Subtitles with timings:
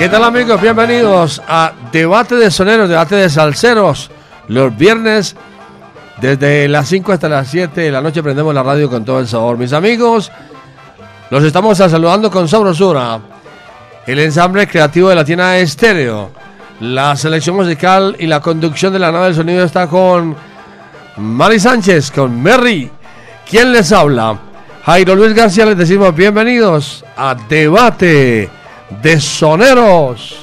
[0.00, 0.58] ¿Qué tal amigos?
[0.62, 4.10] Bienvenidos a Debate de Soneros, Debate de Salseros.
[4.48, 5.36] Los viernes,
[6.22, 9.28] desde las 5 hasta las 7 de la noche, prendemos la radio con todo el
[9.28, 9.58] sabor.
[9.58, 10.32] Mis amigos,
[11.28, 13.20] los estamos saludando con sabrosura.
[14.06, 16.30] El ensamble creativo de la tienda Estéreo.
[16.80, 20.34] La selección musical y la conducción de la nave del sonido está con
[21.18, 22.90] Mari Sánchez, con Merry.
[23.46, 24.38] ¿Quién les habla?
[24.82, 28.59] Jairo Luis García, les decimos bienvenidos a Debate
[29.02, 30.36] de Soneros.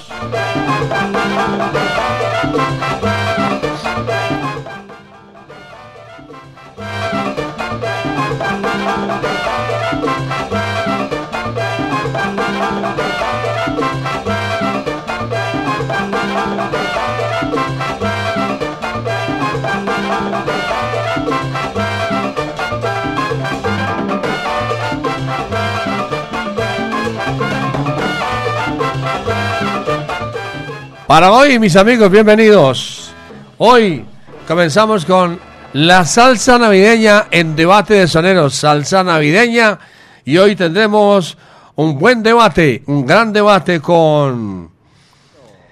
[31.08, 33.12] Para hoy, mis amigos, bienvenidos.
[33.60, 34.04] Hoy
[34.46, 35.40] comenzamos con
[35.72, 39.80] la salsa navideña en debate de soneros, salsa navideña.
[40.26, 41.38] Y hoy tendremos
[41.76, 44.70] un buen debate, un gran debate con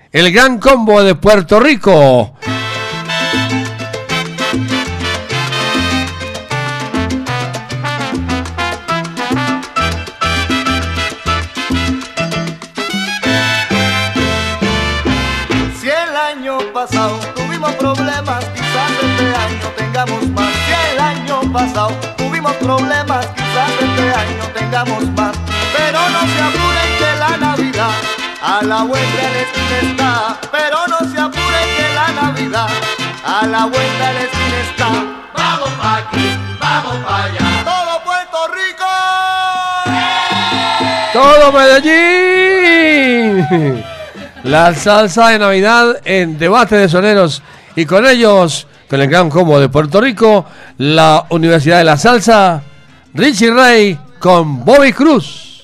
[0.09, 2.37] el gran combo de Puerto Rico.
[21.55, 25.31] Pasado tuvimos problemas, quizás este año tengamos más.
[25.77, 27.91] Pero no se apuren que la Navidad
[28.41, 30.38] a la vuelta de la esquina está.
[30.51, 32.67] Pero no se apuren que la Navidad
[33.25, 34.89] a la vuelta de la esquina está.
[35.33, 36.27] Vamos pa' aquí,
[36.59, 37.45] vamos pa' allá.
[37.63, 38.91] Todo Puerto Rico.
[41.13, 43.35] Todo Medellín.
[44.43, 47.41] La salsa de Navidad en debate de soneros.
[47.77, 50.46] Y con ellos, con el gran combo de Puerto Rico,
[50.78, 52.62] la Universidad de la Salsa,
[53.13, 55.54] Richie Ray con Bobby Cruz.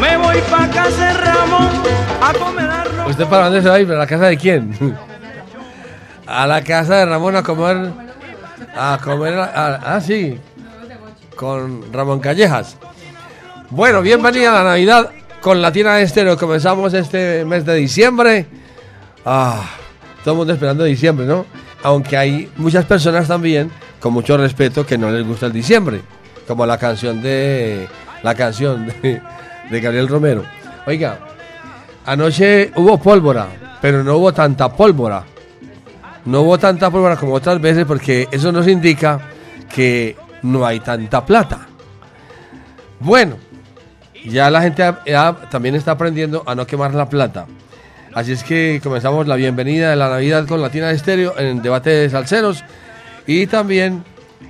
[0.00, 1.68] Me voy pa' casa de Ramón
[2.22, 2.66] a comer.
[3.08, 3.90] ¿Usted para dónde se va a ir?
[3.90, 4.76] ¿A la casa de quién?
[6.26, 7.92] A la casa de Ramón a comer.
[8.76, 9.34] A comer.
[9.38, 10.38] a- ah, sí.
[11.36, 12.76] Con Ramón Callejas.
[13.70, 16.36] Bueno, bienvenida a la Navidad con Latina Estéreo.
[16.36, 18.46] Comenzamos este mes de diciembre.
[19.24, 19.62] Ah,
[20.24, 21.46] todo el mundo esperando diciembre, ¿no?
[21.84, 26.00] Aunque hay muchas personas también, con mucho respeto, que no les gusta el diciembre.
[26.46, 27.88] Como la canción de.
[28.22, 29.20] La canción de,
[29.70, 30.44] de Gabriel Romero.
[30.86, 31.18] Oiga,
[32.06, 33.48] Anoche hubo pólvora,
[33.80, 35.24] pero no hubo tanta pólvora.
[36.24, 39.20] No hubo tanta pólvora como otras veces porque eso nos indica
[39.74, 41.66] que no hay tanta plata.
[43.00, 43.38] Bueno,
[44.24, 44.84] ya la gente
[45.50, 47.46] también está aprendiendo a no quemar la plata.
[48.14, 52.08] Así es que comenzamos la bienvenida de la Navidad con Latina Estéreo en debate de
[52.08, 52.62] salseros.
[53.26, 54.04] Y también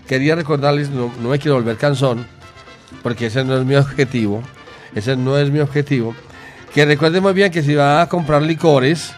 [0.07, 2.27] quería recordarles, no, no me quiero volver cansón,
[3.03, 4.43] porque ese no es mi objetivo.
[4.95, 6.15] Ese no es mi objetivo.
[6.73, 9.13] Que recuerden muy bien que si va a comprar licores,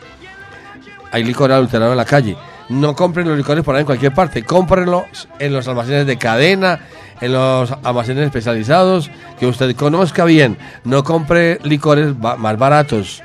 [1.12, 2.36] hay licor adulterado en la calle.
[2.68, 4.42] No compren los licores por ahí en cualquier parte.
[4.42, 6.80] Cómprenlos en los almacenes de cadena,
[7.20, 10.58] en los almacenes especializados, que usted conozca bien.
[10.84, 13.22] No compre licores más baratos.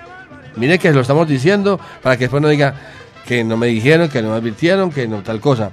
[0.55, 2.75] Mire que lo estamos diciendo para que después no diga
[3.25, 5.71] que no me dijeron, que no me advirtieron, que no tal cosa.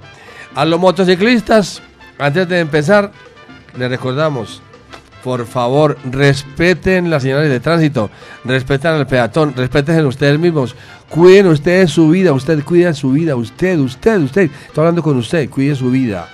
[0.55, 1.81] A los motociclistas,
[2.19, 3.13] antes de empezar,
[3.79, 4.63] les recordamos,
[5.23, 8.11] por favor, respeten las señales de tránsito,
[8.45, 10.75] respeten al peatón, respeten ustedes mismos,
[11.09, 15.49] cuiden ustedes su vida, usted cuida su vida, usted, usted, usted, estoy hablando con usted,
[15.49, 16.29] cuide su vida.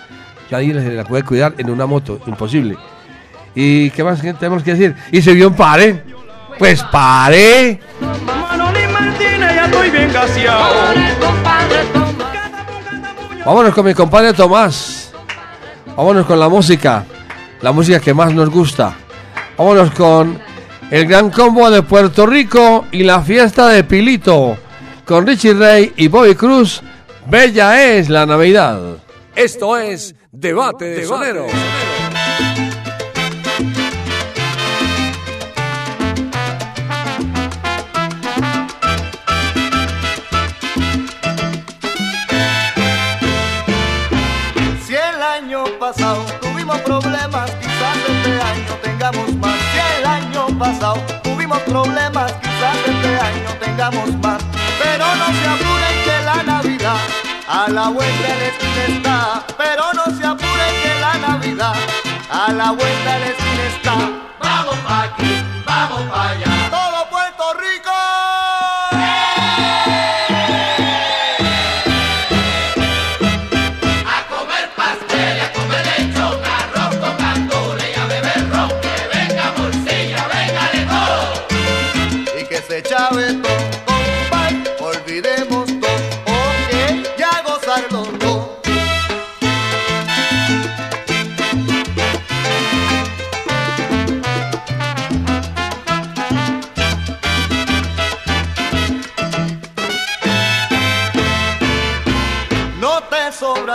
[0.51, 2.77] Nadie se la puede cuidar en una moto, imposible.
[3.55, 4.95] ¿Y qué más tenemos que decir?
[5.11, 6.05] ¿Y se vio un pare?
[6.59, 7.81] Pues pare.
[8.25, 11.16] Manolín Martínez, ya estoy bien gaseado.
[13.47, 15.13] Vámonos con mi compadre Tomás.
[15.97, 17.07] Vámonos con la música.
[17.61, 18.97] La música que más nos gusta.
[19.57, 20.41] Vámonos con
[20.91, 24.57] el gran combo de Puerto Rico y la fiesta de Pilito.
[25.05, 26.83] Con Richie Ray y Bobby Cruz.
[27.27, 28.81] Bella es la Navidad.
[29.37, 31.47] Esto es Debate de Sonero.
[51.83, 54.41] Problemas, quizás este año tengamos más.
[54.83, 57.01] Pero no se apuren que la Navidad
[57.49, 59.45] a la vuelta de la está.
[59.59, 61.75] Pero no se apuren que la Navidad
[62.31, 63.95] a la vuelta de la está.
[64.41, 65.33] Vamos pa' aquí,
[65.67, 66.46] vamos pa' allá.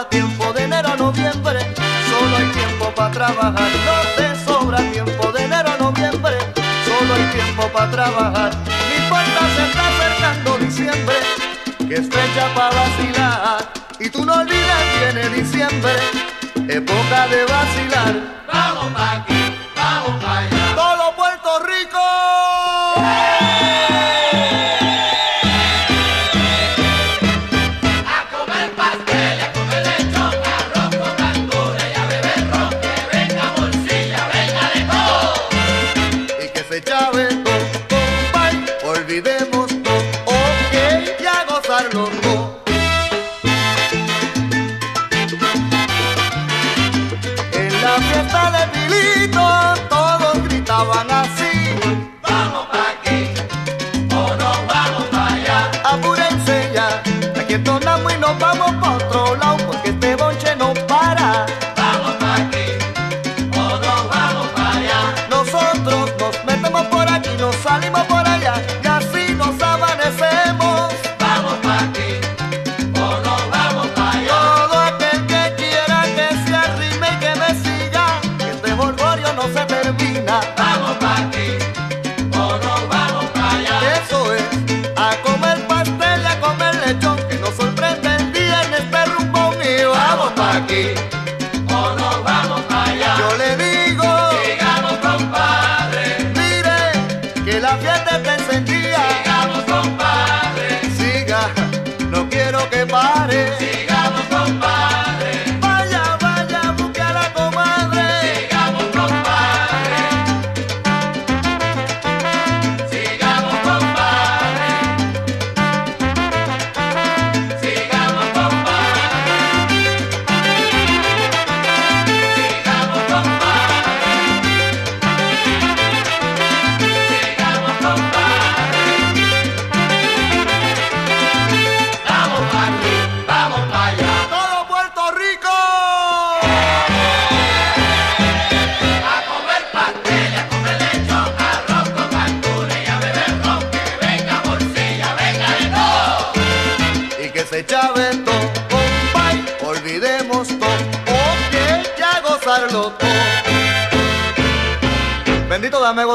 [0.02, 1.60] Sobra tiempo de enero a noviembre,
[2.10, 3.70] solo hay tiempo para trabajar.
[3.86, 6.38] No te sobra tiempo de enero a noviembre,
[6.86, 8.52] solo hay tiempo para trabajar.
[8.66, 11.16] No importa, se está acercando diciembre,
[11.88, 13.74] que es fecha para vacilar.
[14.00, 15.94] Y tú no olvides, viene diciembre,
[16.68, 18.14] época de vacilar.
[18.52, 19.51] Vamos pa' aquí,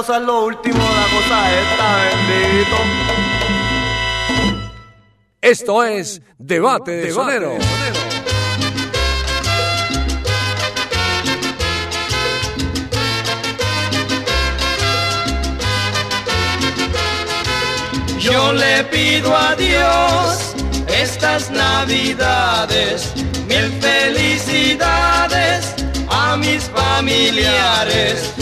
[0.07, 1.87] Gozar lo último, la cosa esta,
[2.29, 2.77] bendito.
[5.41, 7.59] Esto es Debate de Sonero.
[18.21, 20.55] Yo le pido a Dios
[20.87, 23.13] estas navidades,
[23.49, 25.75] mil felicidades
[26.09, 28.33] a mis familiares.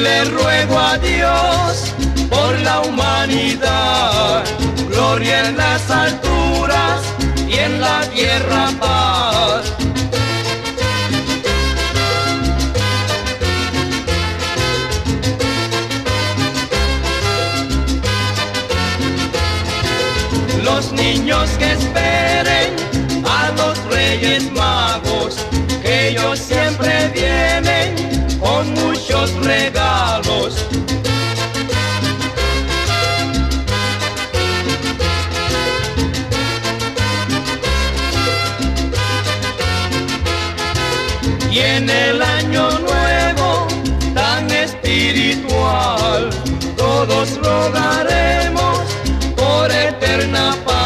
[0.00, 1.92] Le ruego a Dios
[2.30, 4.44] por la humanidad,
[4.88, 7.02] gloria en las alturas
[7.46, 9.64] y en la tierra paz.
[20.64, 22.70] Los niños que esperen
[23.24, 24.69] a los reyes magos,
[29.42, 30.54] regalos.
[41.50, 43.66] Y en el año nuevo
[44.14, 46.30] tan espiritual,
[46.76, 48.78] todos rogaremos
[49.36, 50.79] por eterna paz.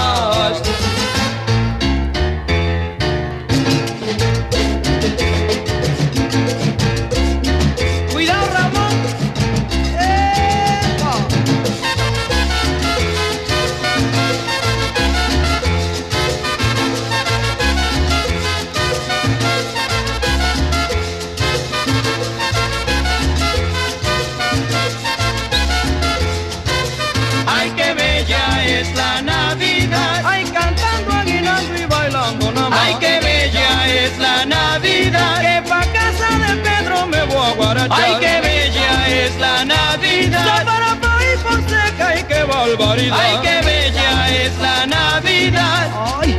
[43.12, 45.90] Ay, qué bella es la Navidad.
[46.20, 46.38] Ay.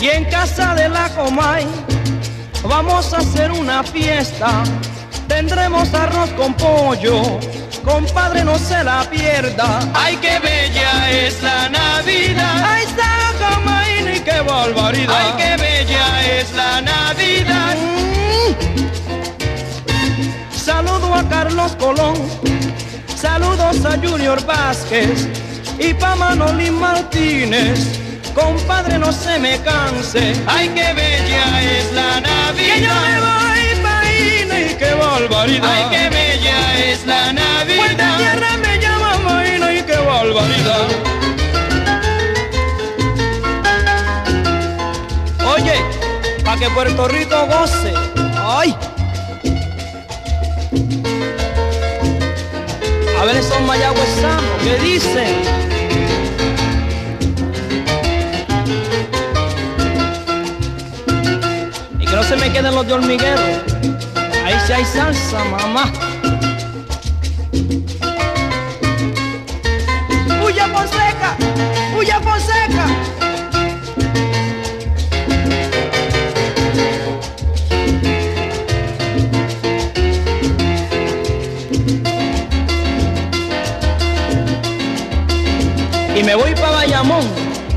[0.00, 1.66] Y en casa de la Comay
[2.64, 4.64] vamos a hacer una fiesta.
[5.28, 7.20] Tendremos arroz con pollo,
[7.84, 9.80] compadre no se la pierda.
[9.94, 12.64] Ay, qué bella es la Navidad.
[12.64, 15.14] Ay, está Comay, ni qué barbaridad.
[15.18, 17.76] Ay, qué bella es la Navidad.
[20.54, 22.14] Saludo a Carlos Colón,
[23.38, 25.28] saludos a Junior Vázquez
[25.78, 28.00] y pa' Manolín Martínez.
[28.34, 30.32] Compadre, no se me canse.
[30.46, 32.74] Ay, qué bella es la Navidad.
[32.74, 35.70] Que yo me voy pa' Ine y qué barbaridad.
[35.70, 36.58] Ay, qué bella
[36.90, 37.76] es la Navidad.
[37.76, 40.86] Puerta tierra me llama Maína y qué barbaridad.
[45.54, 45.74] Oye,
[46.42, 47.92] pa' que Puerto Rico goce.
[48.38, 48.74] Ay.
[53.18, 55.42] A ver esos mayagüezanos que dicen.
[61.98, 63.42] Y que no se me queden los de hormiguero.
[64.44, 65.92] Ahí sí hay salsa, mamá.
[70.44, 71.36] ¡Huya Fonseca!
[71.98, 73.15] ¡Huya Fonseca!
[86.36, 87.24] Voy para Bayamón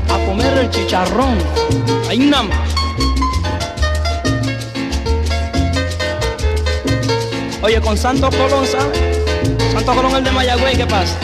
[0.08, 1.38] a comer el chicharrón.
[2.08, 2.58] Ahí nada más.
[7.62, 8.98] Oye, con Santo Colón, ¿sabes?
[9.72, 11.16] Santo Colón el de Mayagüey, ¿qué pasa?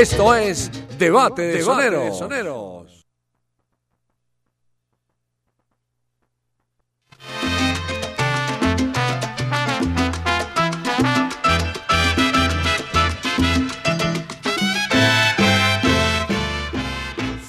[0.00, 3.04] Esto es Debate de Soneros.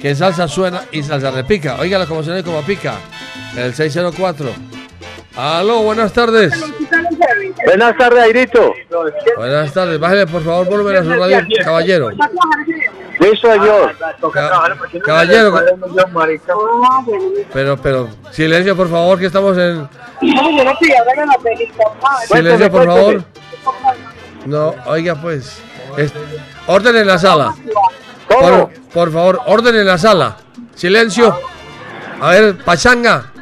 [0.00, 1.76] que salsa suena y salsa repica.
[1.78, 2.94] Oiga, como suena y como pica.
[3.56, 4.48] El 604.
[5.36, 6.52] Aló, buenas tardes.
[7.64, 8.74] Buenas tardes, Airito.
[9.36, 9.98] Buenas tardes.
[10.00, 12.10] Bájale por favor volumen a su radio, caballero.
[13.40, 13.94] Señor.
[14.32, 15.54] Ca- caballero.
[17.52, 19.88] Pero, pero, silencio por favor, que estamos en...
[22.28, 23.24] Silencio por favor.
[24.46, 25.60] No, oiga pues.
[25.98, 26.12] es-
[26.66, 27.54] orden en la sala.
[28.92, 30.36] Por, favor, orden en la sala.
[30.74, 31.36] Silencio.
[32.20, 33.32] A ver, Pachanga,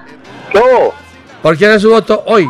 [0.52, 0.94] ¿Cómo?
[1.42, 2.48] ¿por quién es su voto hoy?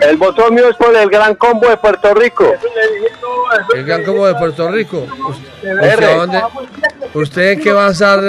[0.00, 2.52] El voto mío es por el gran combo de Puerto Rico.
[3.74, 5.06] El Gran Combo de Puerto Rico.
[5.28, 6.42] ¿Usted, dónde-
[7.12, 8.20] ¿Usted en qué va a estar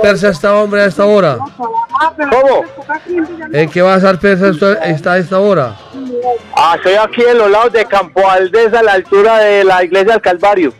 [0.00, 1.36] persa esta hombre a esta hora?
[2.16, 2.64] ¿Cómo?
[3.52, 5.76] ¿En qué va a estar persa esta- a esta hora?
[6.56, 10.12] Ah, estoy aquí en los lados de Campo Aldez, a la altura de la iglesia
[10.14, 10.72] del Calvario.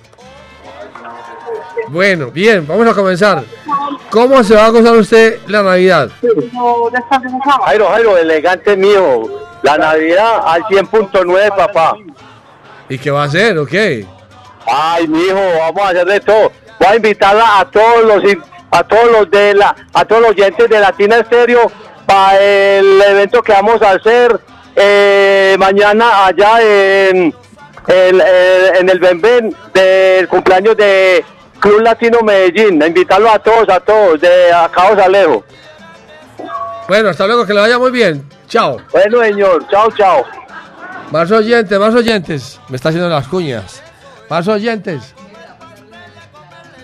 [1.88, 3.44] Bueno, bien, vamos a comenzar.
[4.10, 6.10] ¿Cómo se va a gozar usted la Navidad?
[7.64, 9.22] Jairo, Jairo, elegante mío.
[9.62, 11.94] La Navidad al 100.9, papá.
[12.88, 14.06] ¿Y qué va a hacer o qué?
[14.66, 16.52] Ay, mijo, vamos a hacer de todo.
[16.78, 18.22] Voy a invitarla a todos los
[18.70, 21.70] a todos los de la a todos los oyentes de Latina Estéreo
[22.06, 24.40] para el evento que vamos a hacer
[24.74, 27.34] eh, mañana allá en
[27.88, 28.20] el,
[28.78, 31.24] en el Benven del cumpleaños de
[31.62, 32.82] Club Latino Medellín.
[32.82, 35.44] A invitarlos a todos, a todos, de acá Alejo.
[36.88, 38.28] Bueno, hasta luego, que le vaya muy bien.
[38.48, 38.78] Chao.
[38.90, 40.26] Bueno, señor, chao, chao.
[41.12, 42.58] Más oyentes, más oyentes.
[42.68, 43.80] Me está haciendo las cuñas.
[44.28, 45.14] Más oyentes.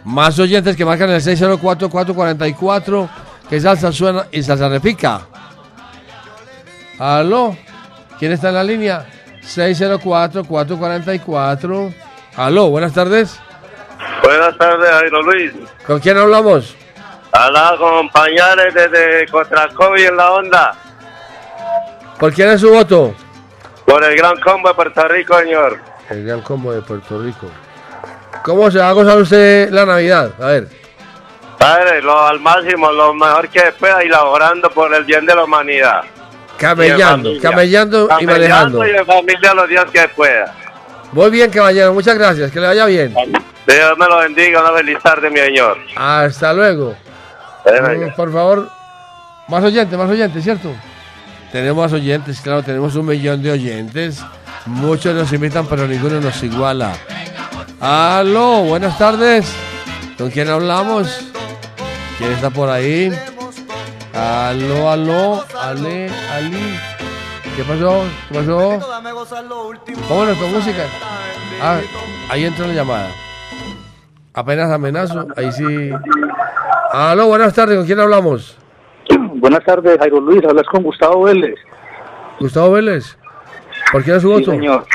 [0.05, 3.09] Más oyentes que marcan el 604-444.
[3.51, 5.23] Que salsa suena y salsa repica.
[7.01, 7.57] Aló.
[8.19, 9.07] ¿Quién está en la línea?
[9.43, 11.93] 604-444.
[12.37, 13.41] Aló, buenas tardes.
[14.23, 15.53] Buenas tardes, Jairo Luis.
[15.87, 16.77] ¿Con quién hablamos?
[17.33, 20.75] A la compañeros desde Contracovi en la onda,
[22.19, 23.15] ¿Por quién es su voto?
[23.85, 25.79] por el gran combo de Puerto Rico, señor.
[26.11, 27.47] El Gran Combo de Puerto Rico.
[28.43, 30.33] ¿Cómo se va a gozar usted la Navidad?
[30.41, 30.69] A ver.
[31.59, 35.45] Padre, lo al máximo, lo mejor que pueda y laborando por el bien de la
[35.45, 36.03] humanidad.
[36.59, 38.87] Camellando, camellando y manejando.
[38.87, 40.55] y en familia los días que pueda.
[41.13, 43.15] Muy bien, caballero, muchas gracias, que le vaya bien.
[43.67, 45.79] Dios me lo bendiga, una feliz tarde, mi señor.
[45.97, 46.95] Hasta luego.
[47.65, 48.71] Mm, Por favor,
[49.49, 50.71] más oyentes, más oyentes, ¿cierto?
[51.53, 54.23] Tenemos más oyentes, claro, tenemos un millón de oyentes.
[54.67, 56.93] Muchos nos imitan, pero ninguno nos iguala.
[57.81, 59.51] Aló, buenas tardes.
[60.19, 61.31] ¿Con quién hablamos?
[62.19, 63.13] ¿Quién está por ahí?
[64.13, 66.79] Aló, aló, Ale, Ali.
[67.59, 68.05] ¿Qué pasó?
[68.31, 68.79] ¿Qué pasó?
[70.09, 70.85] Vámonos con música.
[71.61, 71.81] Ah,
[72.29, 73.09] ahí entró la llamada.
[74.33, 75.91] Apenas amenazo, ahí sí.
[76.93, 78.57] Aló, buenas tardes, ¿con quién hablamos?
[79.41, 80.41] Buenas tardes, Jairo Luis.
[80.45, 81.57] Hablas con Gustavo Vélez.
[82.39, 83.17] Gustavo Vélez.
[83.91, 84.51] ¿Por quién es su Sí, voto?
[84.53, 84.87] señor.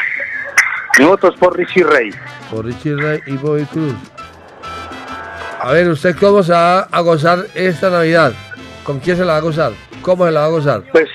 [1.00, 2.12] Mi voto es por Richie Rey.
[2.50, 3.94] Por Richie Ray y Bobby Cruz.
[5.60, 8.32] A ver, ¿usted cómo se va a gozar esta Navidad?
[8.86, 9.72] ¿Con quién se la va a gozar?
[10.04, 10.84] ¿Cómo se la va a gozar?
[10.92, 11.10] Pues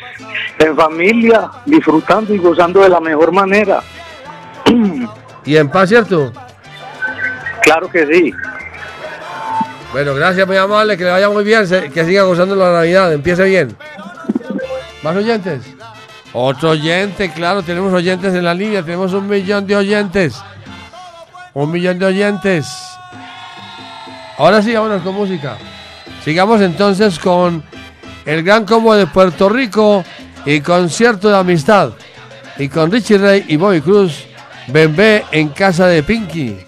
[0.58, 3.80] en familia, disfrutando y gozando de la mejor manera.
[5.44, 6.32] ¿Y en paz, cierto?
[7.62, 8.32] Claro que sí.
[9.92, 13.44] Bueno, gracias, muy amable, que le vaya muy bien, que siga gozando la Navidad, empiece
[13.44, 13.76] bien.
[15.02, 15.62] ¿Más oyentes?
[16.32, 20.42] Otro oyente, claro, tenemos oyentes en la línea, tenemos un millón de oyentes.
[21.54, 22.66] Un millón de oyentes.
[24.36, 25.56] Ahora sí, vámonos con música.
[26.22, 27.62] Sigamos entonces con
[28.28, 30.04] el Gran Combo de Puerto Rico
[30.44, 31.92] y concierto de amistad.
[32.58, 34.26] Y con Richie Ray y Bobby Cruz,
[34.66, 36.58] Bembé en casa de Pinky.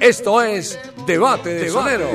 [0.00, 2.08] Esto es Debate de Sonero.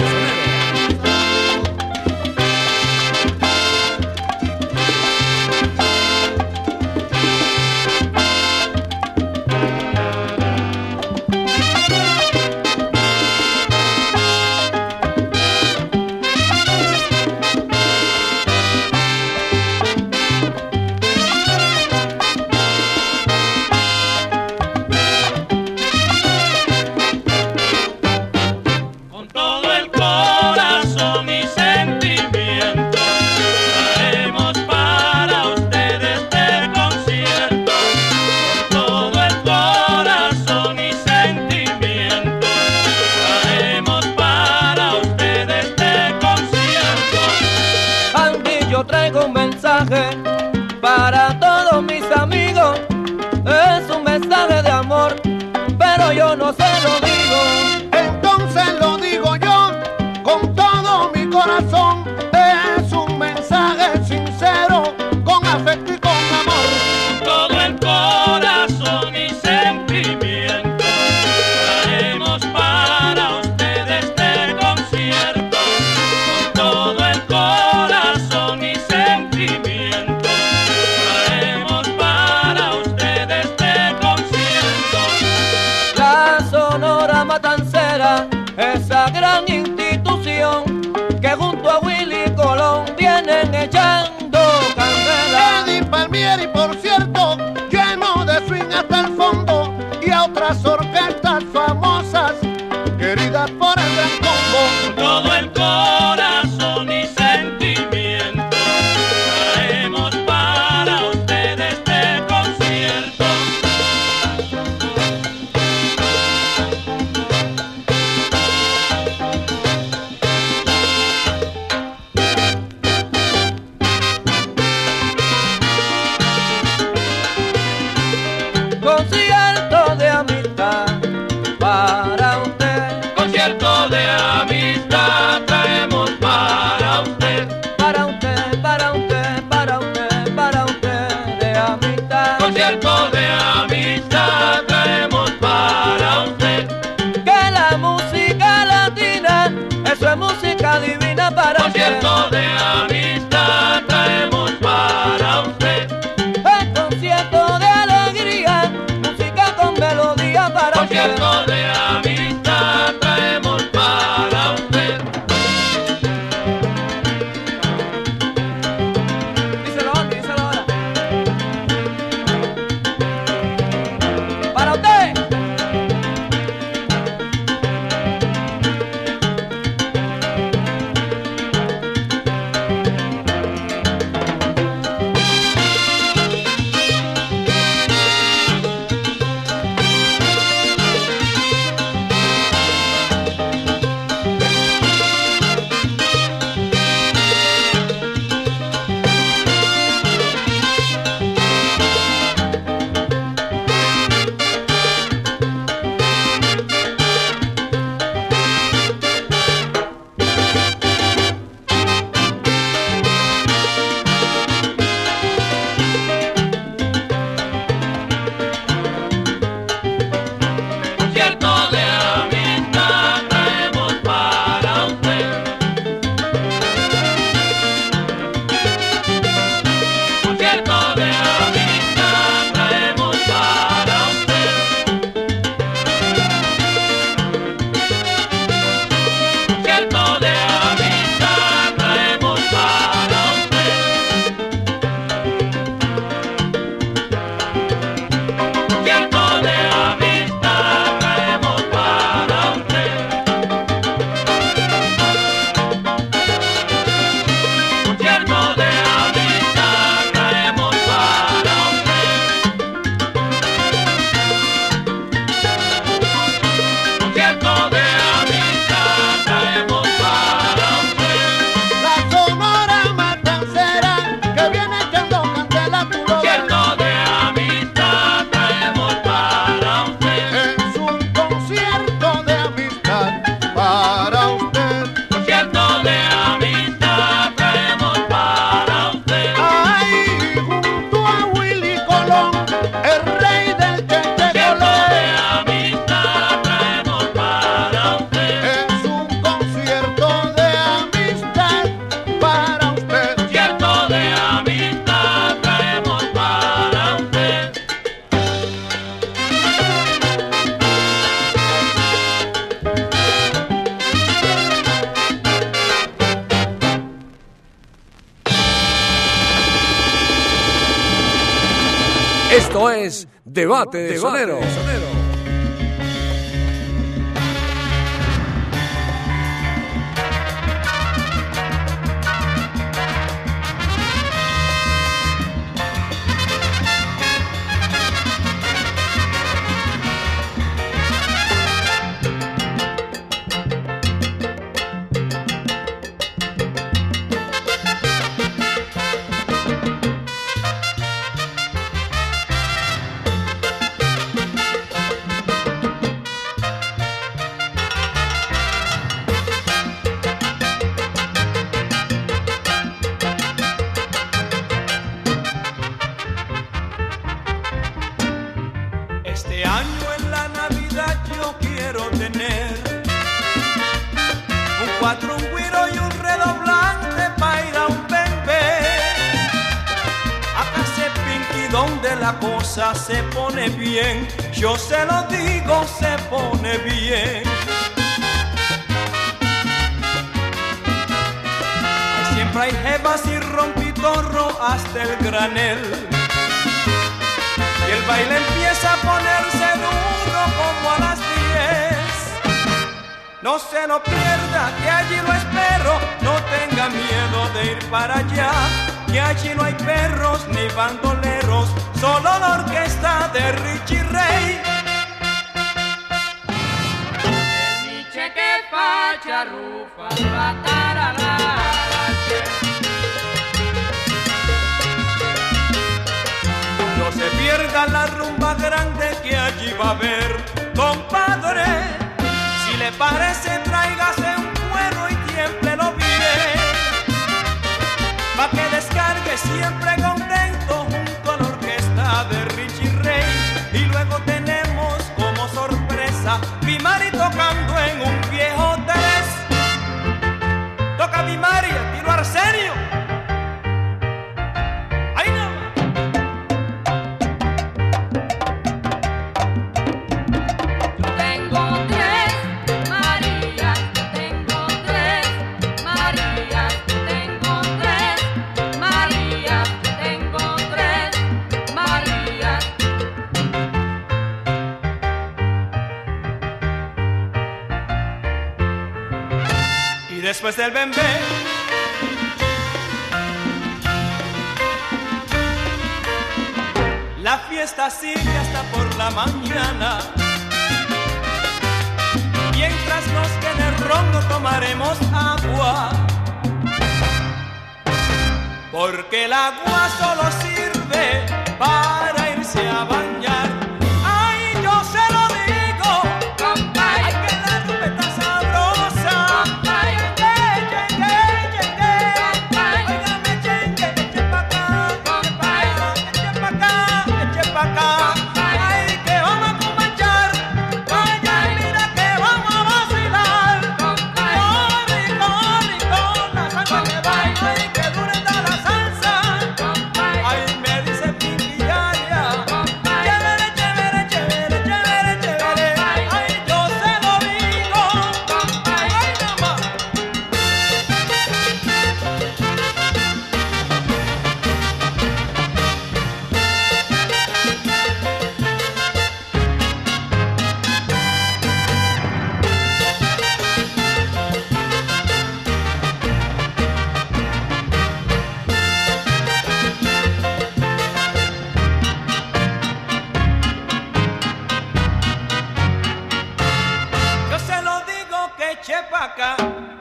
[568.39, 569.15] eche pa' acá.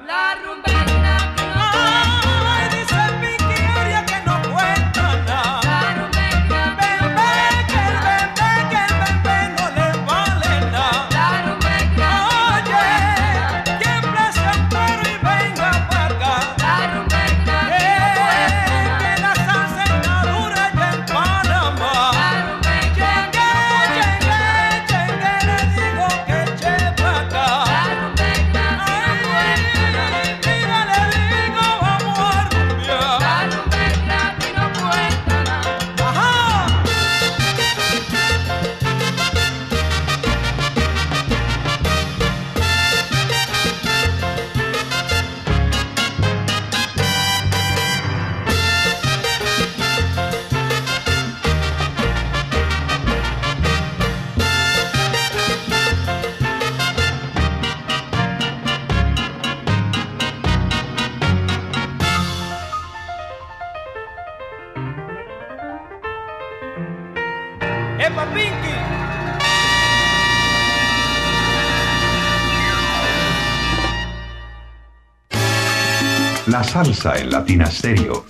[0.06, 0.97] La rumba.
[76.68, 78.24] salsa en Latina Stereo.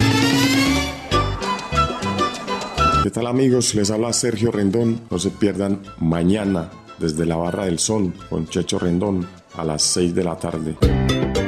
[3.02, 3.74] ¿Qué tal amigos?
[3.74, 5.00] Les habla Sergio Rendón.
[5.10, 10.14] No se pierdan mañana desde la Barra del Sol con Checho Rendón a las 6
[10.14, 10.76] de la tarde.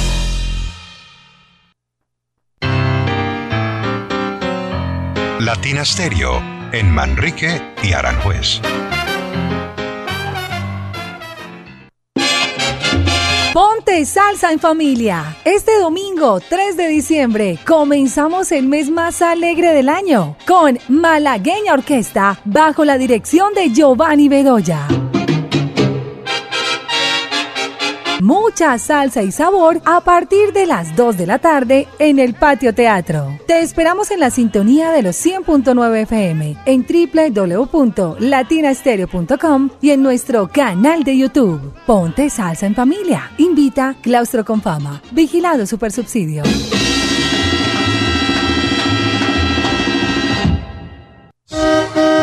[5.41, 6.39] Latina Stereo
[6.71, 8.61] en Manrique y Aranjuez.
[13.51, 15.35] Ponte salsa en familia.
[15.43, 22.39] Este domingo 3 de diciembre comenzamos el mes más alegre del año con Malagueña Orquesta
[22.45, 24.87] bajo la dirección de Giovanni Bedoya.
[28.31, 32.73] Mucha salsa y sabor a partir de las 2 de la tarde en el Patio
[32.73, 33.37] Teatro.
[33.45, 41.03] Te esperamos en la sintonía de los 100.9 FM en www.latinastereo.com y en nuestro canal
[41.03, 41.73] de YouTube.
[41.85, 43.31] Ponte salsa en familia.
[43.37, 45.01] Invita Claustro con Fama.
[45.11, 46.43] Vigilado Supersubsidio.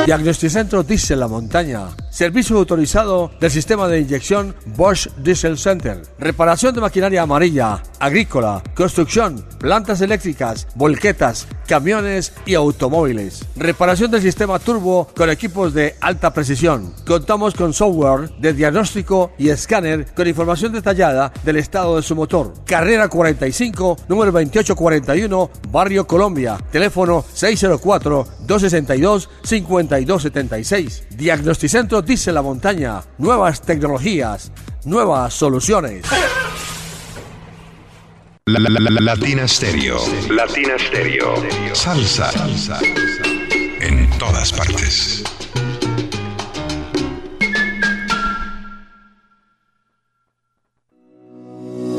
[0.08, 1.88] Diagnosticentro Diesel La Montaña.
[2.10, 6.00] Servicio autorizado del sistema de inyección Bosch Diesel Center.
[6.18, 13.44] Reparación de maquinaria amarilla, agrícola, construcción, plantas eléctricas, volquetas, camiones y automóviles.
[13.54, 16.94] Reparación del sistema turbo con equipos de alta precisión.
[17.06, 22.54] Contamos con software de diagnóstico y escáner con información detallada del estado de su motor.
[22.64, 26.56] Carrera 45, número 2841, Barrio Colombia.
[26.72, 27.26] Teléfono
[30.06, 31.08] 604-262-5276.
[31.11, 33.02] Diagnosticentro Dice la Montaña.
[33.18, 34.52] Nuevas tecnologías,
[34.84, 36.04] nuevas soluciones.
[38.46, 39.98] La, la- la- la- Latina Stereo.
[40.30, 41.34] Latina Stereo.
[41.74, 42.30] Salsa.
[42.32, 42.80] Salsa.
[43.80, 45.22] En todas partes.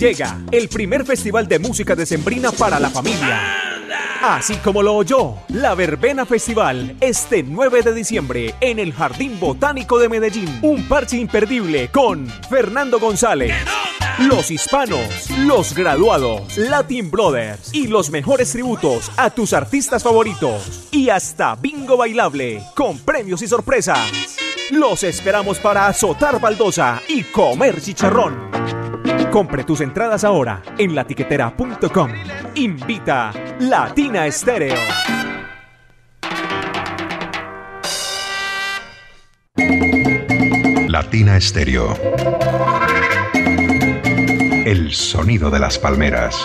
[0.00, 3.38] Llega el primer festival de música decembrina para la familia.
[4.22, 9.98] Así como lo oyó, la Verbena Festival este 9 de diciembre en el Jardín Botánico
[9.98, 10.58] de Medellín.
[10.62, 13.52] Un parche imperdible con Fernando González.
[14.20, 20.88] Los hispanos, los graduados, Latin Brothers y los mejores tributos a tus artistas favoritos.
[20.92, 23.98] Y hasta bingo bailable con premios y sorpresas.
[24.70, 28.79] Los esperamos para azotar baldosa y comer chicharrón.
[29.30, 32.10] Compre tus entradas ahora en latiquetera.com.
[32.54, 34.76] Invita Latina Estéreo.
[40.88, 41.94] Latina Stereo.
[44.64, 46.36] El sonido de las palmeras.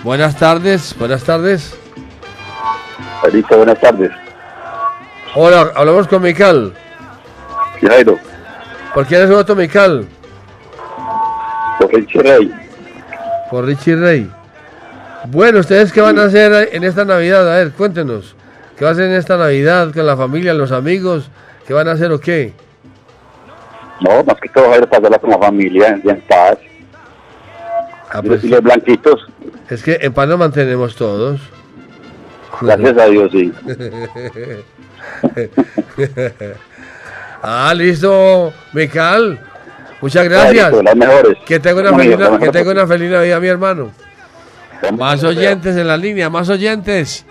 [0.02, 0.94] Buenas tardes.
[0.98, 1.74] Buenas tardes.
[3.32, 4.10] Listo, buenas tardes.
[5.34, 6.72] Hola, hablamos con Mical.
[7.80, 8.18] Jairo,
[8.94, 10.06] ¿Por quién es voto Mical?
[11.78, 12.52] por Richie Rey.
[13.50, 14.30] Por Richie Rey.
[15.26, 17.50] Bueno, ¿ustedes qué van a hacer en esta Navidad?
[17.50, 18.34] A ver, cuéntenos.
[18.76, 21.30] ¿Qué van a hacer en esta Navidad con la familia, los amigos?
[21.66, 22.52] ¿Qué van a hacer o qué?
[24.00, 26.58] No, más que todo ir a pasarla con la familia, en paz.
[28.12, 29.26] Ah, Y pues, los blanquitos,
[29.68, 31.40] es que en paz nos mantenemos todos.
[32.60, 33.52] gracias a Dios, sí.
[37.42, 39.40] ah, listo, Mical.
[40.00, 40.68] Muchas gracias.
[40.70, 41.38] Listo, las mejores.
[41.46, 43.90] Que tenga una feliz, que tenga una feliz Navidad, mi hermano.
[44.80, 47.24] pues, Más oyentes en la línea, más oyentes.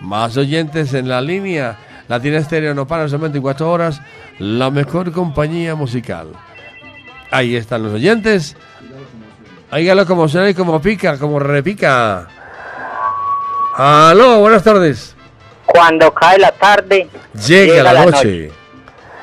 [0.00, 1.78] Más oyentes en la línea.
[2.08, 4.00] Latina Estéreo no para, son 24 horas.
[4.38, 6.28] La mejor compañía musical.
[7.30, 8.56] Ahí están los oyentes.
[9.72, 12.28] Oígalo como suena y como pica, como repica.
[13.74, 15.14] Aló, buenas tardes.
[15.66, 17.08] Cuando cae la tarde,
[17.46, 18.50] Llega, la, noche.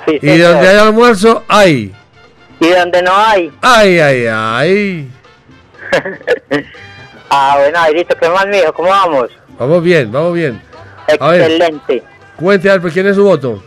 [0.05, 0.53] Sí, Y señor.
[0.53, 1.93] donde hay almuerzo, hay.
[2.59, 3.51] Y donde no hay.
[3.61, 5.11] Ay, ay, ay.
[7.35, 8.71] Ah, bueno, Airito, ¿qué más, mijo?
[8.73, 9.31] ¿Cómo vamos?
[9.57, 10.61] Vamos bien, vamos bien.
[11.07, 12.03] Ver, Excelente.
[12.35, 13.63] cuente, a ver, ¿por quién es su voto?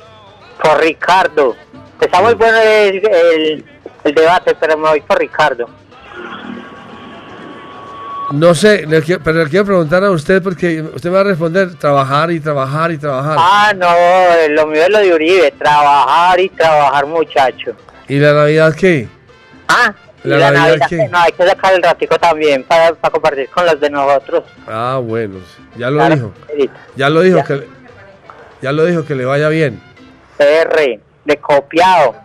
[0.62, 1.56] Por Ricardo.
[2.00, 3.64] Está muy bueno el, el,
[4.04, 5.68] el debate, pero me voy por Ricardo.
[8.32, 11.24] No sé, le quiero- pero le quiero preguntar a usted porque usted me va a
[11.24, 13.36] responder trabajar y trabajar y trabajar.
[13.38, 13.86] Ah, no,
[14.54, 15.52] lo mío es lo de Uribe.
[15.52, 17.72] Trabajar y trabajar, muchacho.
[18.08, 19.08] ¿Y la Navidad qué?
[19.68, 21.08] Ah, y ¿La la, Navidad Navidad, qué?
[21.08, 24.42] no, hay que sacar el ratico también para, para compartir con los de nosotros.
[24.66, 25.36] Ah, bueno,
[25.76, 26.32] ya lo Claro, dijo.
[26.96, 27.44] Ya lo dijo Ya.
[27.44, 27.68] que le-
[28.62, 29.80] ya lo dijo que le vaya bien.
[30.38, 32.16] R, de copiado.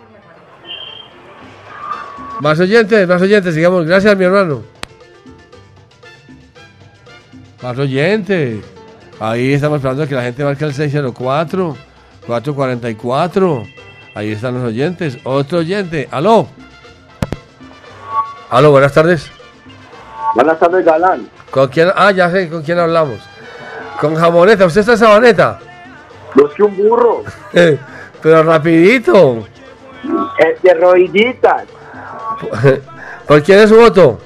[2.39, 3.85] Más oyentes, más oyentes, sigamos.
[3.85, 4.63] Gracias, mi hermano.
[7.61, 8.63] Más oyentes.
[9.19, 11.75] Ahí estamos esperando que la gente marque el 604
[12.25, 13.63] 444.
[14.15, 15.17] Ahí están los oyentes.
[15.23, 16.07] Otro oyente.
[16.11, 16.47] Aló.
[18.49, 19.31] Aló, buenas tardes.
[20.35, 21.29] Buenas tardes, Galán.
[21.51, 21.89] ¿Con quién?
[21.95, 23.19] Ah, ya sé con quién hablamos.
[23.99, 24.65] Con Jamoneta.
[24.65, 25.59] ¿Usted está en Sabaneta?
[26.35, 27.23] Los que un burro.
[28.21, 29.45] Pero rapidito.
[30.63, 31.63] de rodillitas.
[33.27, 34.19] ¿Por quién es su voto?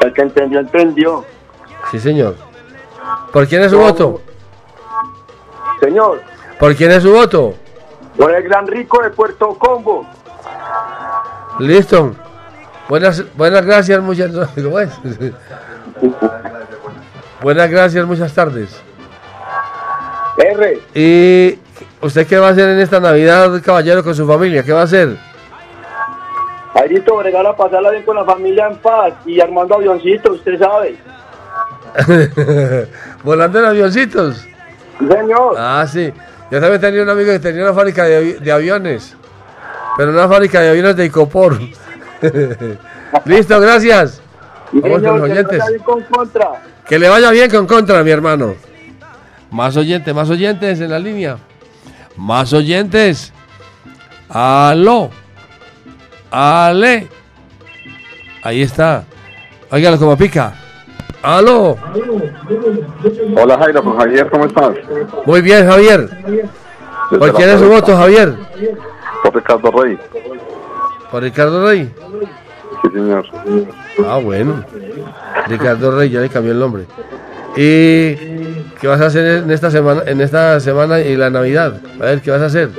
[0.00, 1.24] El que entendió, entendió.
[1.90, 2.49] Sí, señor.
[3.32, 3.84] ¿Por quién es su No.
[3.84, 4.20] voto?
[5.80, 6.20] Señor,
[6.58, 7.54] ¿Por quién es su voto?
[8.18, 10.04] por el gran rico de Puerto Combo.
[11.58, 12.14] Listo.
[12.88, 14.30] Buenas, buenas gracias, muchas.
[17.42, 18.82] Buenas gracias, muchas tardes.
[20.36, 21.58] R, ¿Y
[22.04, 24.62] usted qué va a hacer en esta Navidad, caballero, con su familia?
[24.62, 25.16] ¿Qué va a hacer?
[26.74, 30.96] Airito, bregar a pasarla bien con la familia en paz y armando avioncitos, usted sabe.
[33.24, 34.36] Volando en avioncitos.
[34.98, 35.54] Sí, Señor.
[35.58, 36.12] Ah, sí.
[36.50, 39.16] Yo también tenía un amigo que tenía una fábrica de, avi- de aviones.
[39.96, 41.58] Pero una fábrica de aviones de Icopor.
[43.24, 44.20] Listo, gracias.
[44.72, 45.62] Vamos con los oyentes.
[45.84, 46.04] con.
[46.86, 48.54] Que le vaya bien con contra, mi hermano.
[49.50, 51.36] Más oyentes, más oyentes en la línea.
[52.16, 53.32] Más oyentes.
[54.28, 55.10] Aló.
[56.30, 57.08] Ale.
[58.42, 59.04] Ahí está.
[59.70, 60.54] Óigalo como pica.
[61.22, 61.76] Aló.
[63.36, 64.70] Hola Jairo, con Javier, ¿cómo estás?
[65.26, 66.08] Muy bien, Javier.
[67.10, 68.34] ¿Por quién es su voto, Javier?
[69.22, 69.98] Por Ricardo Rey.
[71.10, 71.92] ¿Por Ricardo Rey?
[72.82, 73.26] Sí, señor.
[74.06, 74.64] Ah, bueno.
[75.46, 76.84] Ricardo Rey, ya le cambió el nombre.
[77.56, 78.14] ¿Y
[78.80, 81.80] qué vas a hacer en esta semana, en esta semana y la Navidad?
[82.00, 82.70] A ver, ¿qué vas a hacer?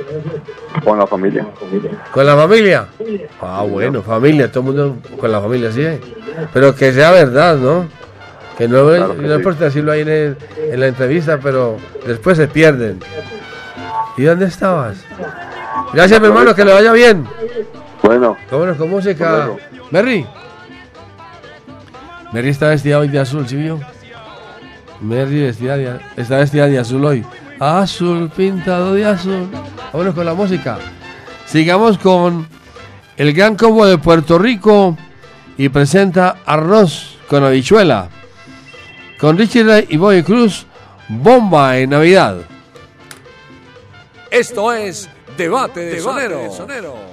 [0.82, 1.46] Con la familia.
[2.10, 2.86] ¿Con la familia?
[3.40, 5.82] Ah, bueno, familia, todo el mundo con la familia, sí.
[5.82, 6.00] eh.
[6.52, 7.86] Pero que sea verdad, ¿no?
[8.62, 9.34] Que no, Claro que no sí.
[9.34, 10.36] importa decirlo ahí en, el-
[10.70, 13.00] en la entrevista, pero después se pierden.
[14.16, 14.98] ¿Y dónde estabas?
[15.92, 17.26] Gracias, mi hermano, que le vaya bien.
[18.04, 18.36] Bueno.
[18.50, 19.50] Vámonos con música.
[19.90, 20.24] Merry.
[22.32, 23.80] Merry está vestida hoy de azul, ¿sí vio?
[25.00, 27.24] Merry vestida de- está vestida de azul hoy.
[27.58, 29.48] Azul pintado de azul.
[29.92, 30.78] Vámonos con la música.
[31.46, 32.46] Sigamos con
[33.16, 34.96] el gran combo de Puerto Rico
[35.58, 38.08] y presenta arroz con habichuela.
[39.22, 40.66] Con Richie Ray y Boy Cruz,
[41.08, 42.38] bomba en Navidad.
[44.32, 47.11] Esto es Debate de Debate de Soneros.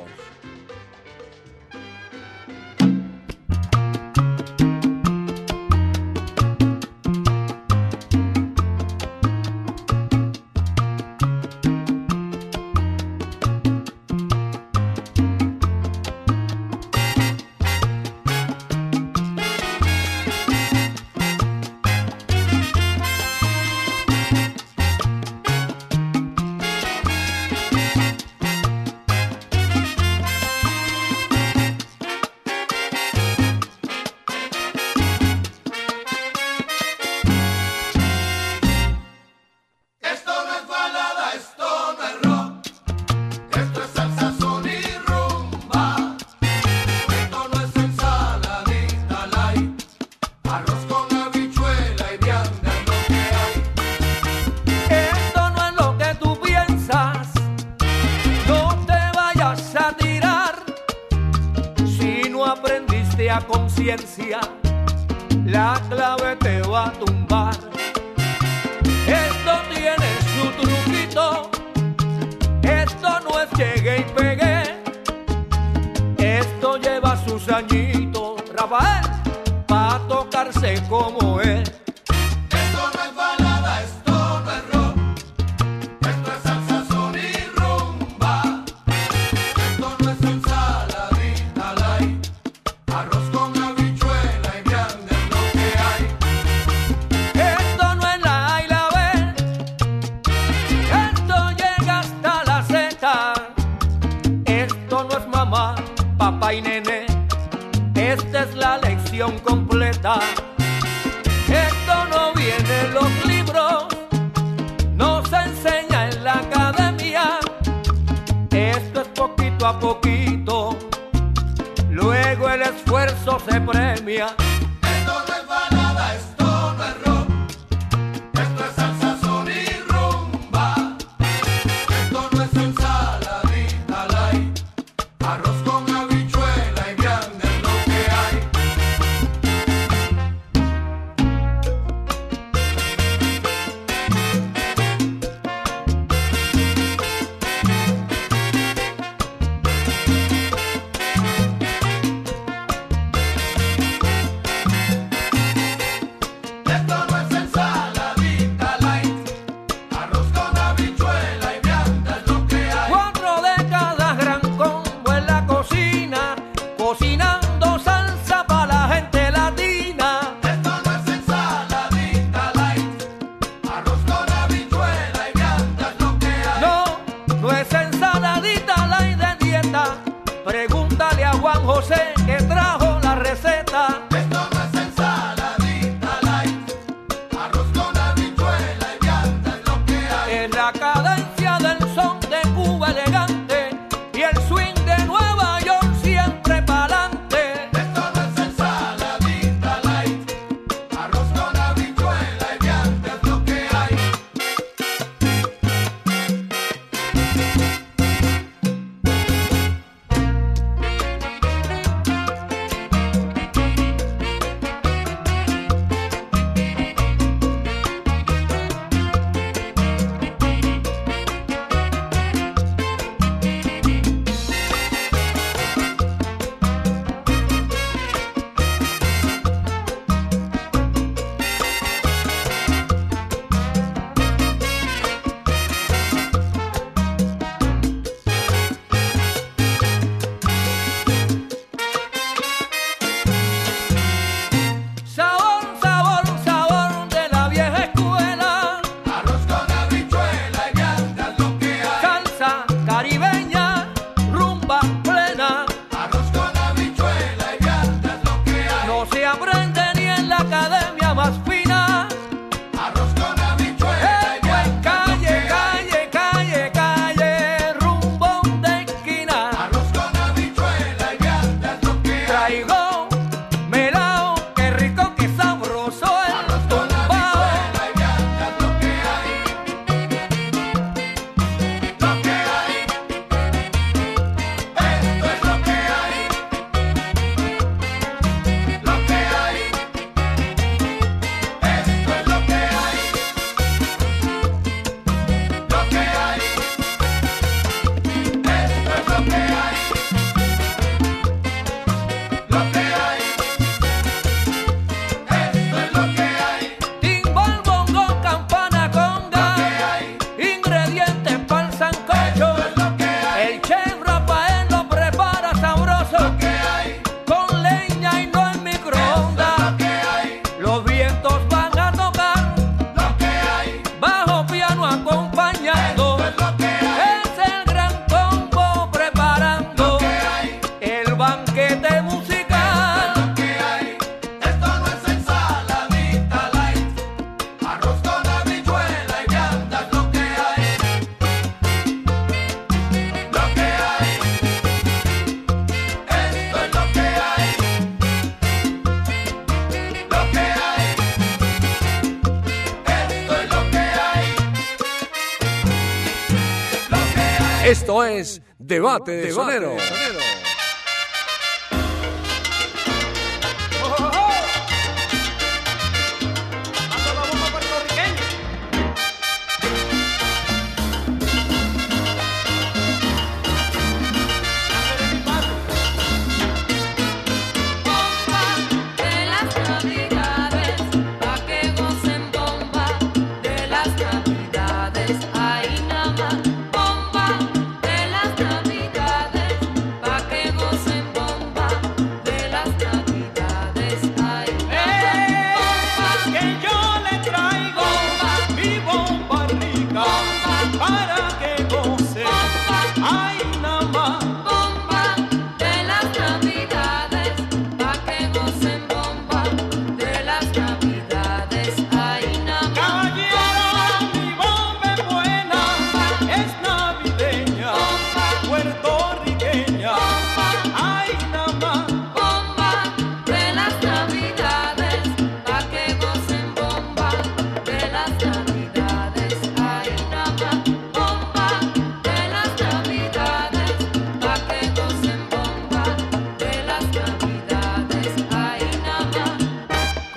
[358.00, 359.76] Esto es Debate de Sonero.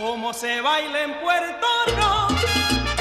[0.02, 2.91] cómo se baila en Puerto Rico.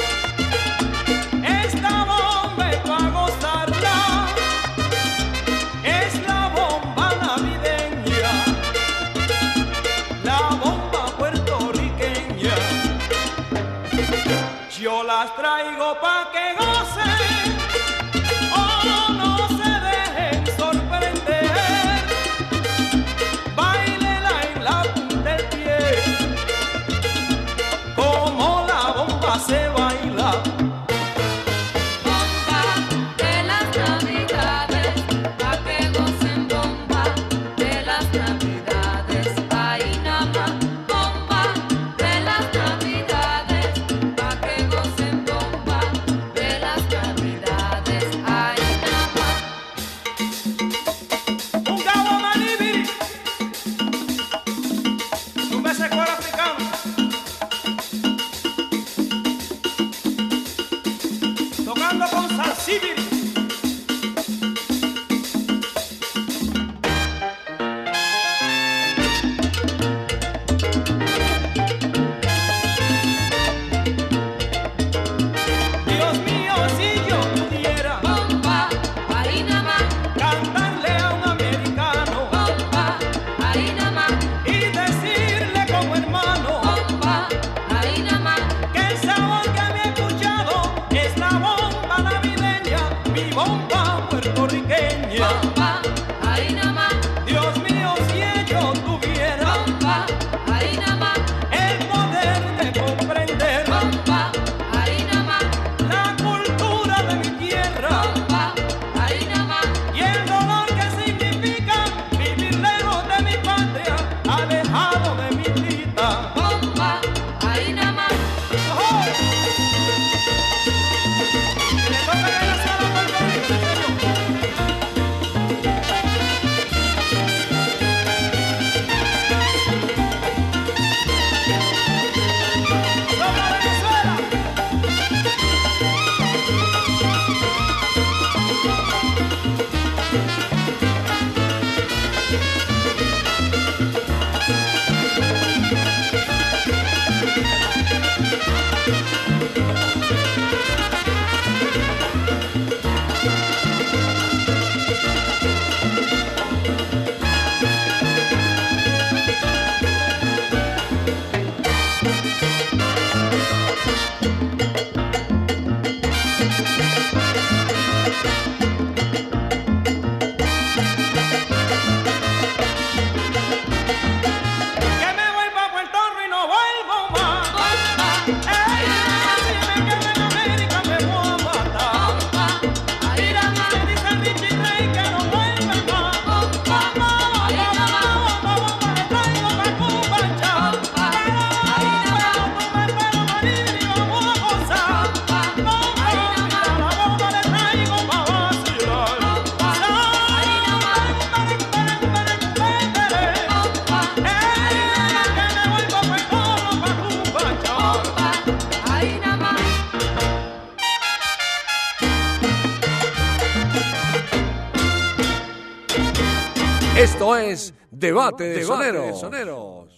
[216.97, 219.21] Esto es Debate de Soneros.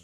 [0.00, 0.03] Si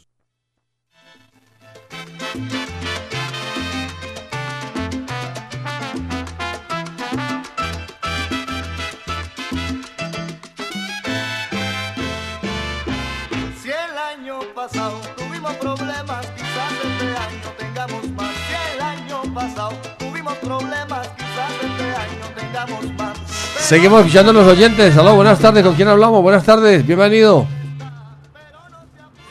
[23.71, 24.97] Seguimos escuchando a los oyentes.
[24.97, 25.63] Aló, buenas tardes.
[25.63, 26.21] ¿Con quién hablamos?
[26.21, 26.85] Buenas tardes.
[26.85, 27.45] Bienvenido.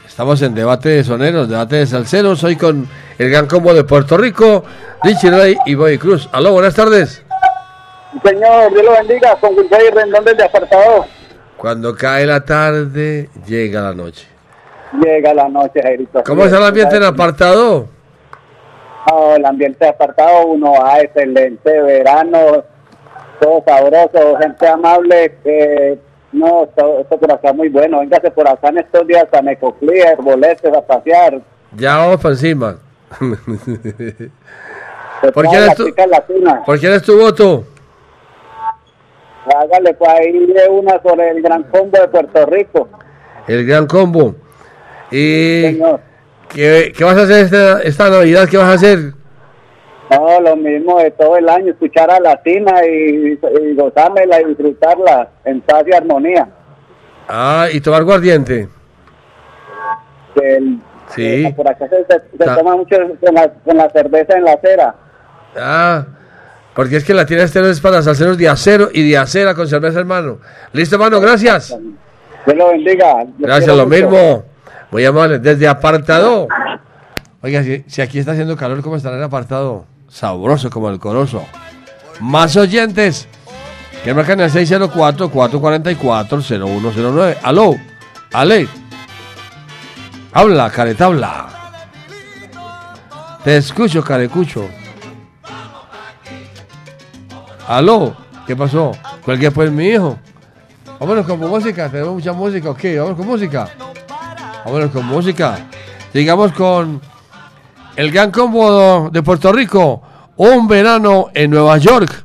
[0.08, 2.42] Estamos en Debate de Soneros, Debate de Salseros.
[2.42, 2.88] Hoy con
[3.18, 4.64] el gran combo de Puerto Rico,
[5.02, 6.26] Richie Ray y Boy Cruz.
[6.32, 7.22] Aló, buenas tardes.
[8.24, 11.04] Señor, Dios lo bendiga, con Wilfredo Rendón desde apartado.
[11.58, 14.26] Cuando cae la tarde, llega la noche.
[15.04, 16.22] Llega la noche, Jairito.
[16.24, 17.88] ¿Cómo es el ambiente en apartado?
[19.12, 22.64] Oh, el ambiente apartado, uno a excelente, verano,
[23.40, 25.98] todo sabroso, gente amable, que
[26.32, 28.00] no, esto, esto por acá muy bueno.
[28.00, 31.40] Véngase por acá en estos días a Necoclí, a Herboletes, a pasear.
[31.76, 32.76] Ya vamos para encima.
[35.34, 35.94] ¿Por quién, es tu.
[36.64, 37.64] ¿Por quién es tu voto?
[39.54, 42.88] Hágale pues ahí de una sobre el gran combo de Puerto Rico.
[43.48, 44.34] El gran combo.
[45.10, 46.00] Y Señor.
[46.48, 48.48] ¿Qué, qué vas a hacer esta, esta Navidad?
[48.48, 49.19] ¿Qué vas a hacer?
[50.10, 55.28] No, lo mismo de todo el año, escuchar a Latina y, y gozármela y disfrutarla
[55.44, 56.48] en paz y armonía.
[57.28, 58.68] Ah, y tomar guardiente.
[60.36, 60.80] El-
[61.14, 61.42] Sí.
[61.44, 64.44] que por acá se, se- se Ta- toma mucho con la, con la cerveza en
[64.44, 64.94] la acera.
[65.56, 66.04] Ah,
[66.72, 69.66] porque es que la tiene estero es para salseros de acero y de acera con
[69.66, 70.38] cerveza, hermano.
[70.72, 71.76] Listo, hermano, gracias.
[72.46, 73.24] Dios lo bendiga.
[73.38, 73.96] Gracias, lo mucho.
[74.08, 74.44] mismo.
[74.92, 75.40] Muy amable.
[75.40, 76.46] Desde apartado.
[77.42, 79.86] Oiga, si, si aquí está haciendo calor, ¿cómo estará el apartado?
[80.10, 81.46] Sabroso como el corozo.
[82.20, 83.28] Más oyentes.
[84.04, 87.38] Que marcan el 604-444-0109.
[87.42, 87.76] Aló,
[88.32, 88.68] Ale.
[90.32, 91.48] Habla, caretabla.
[93.44, 94.68] Te escucho, carecucho.
[97.66, 98.92] Aló, ¿qué pasó?
[99.24, 100.18] Cualquier pues mi hijo.
[100.98, 103.68] Vámonos con música, tenemos mucha música, ok, vamos con música.
[104.64, 105.58] Vámonos con música.
[106.12, 107.00] Sigamos con
[108.00, 110.00] el gran combo de Puerto Rico,
[110.38, 112.24] un verano en Nueva York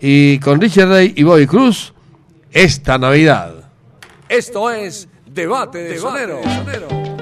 [0.00, 1.92] y con Richard Ray y Bobby Cruz
[2.52, 3.52] esta Navidad.
[4.28, 6.40] Esto es Debate de Sonero.
[6.44, 7.15] Si te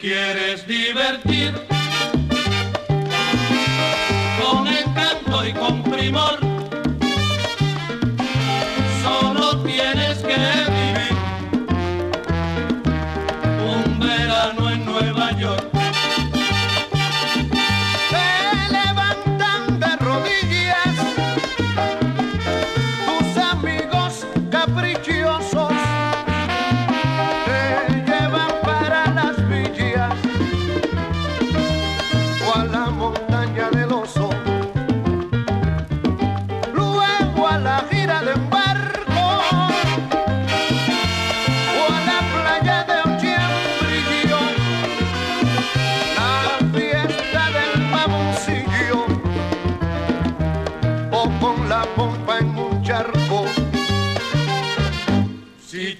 [0.00, 1.52] quieres divertir.
[4.40, 6.38] Con encanto y con primor,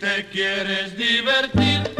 [0.01, 1.99] te quieres divertir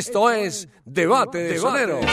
[0.00, 2.06] Esto es Debate de Soneros.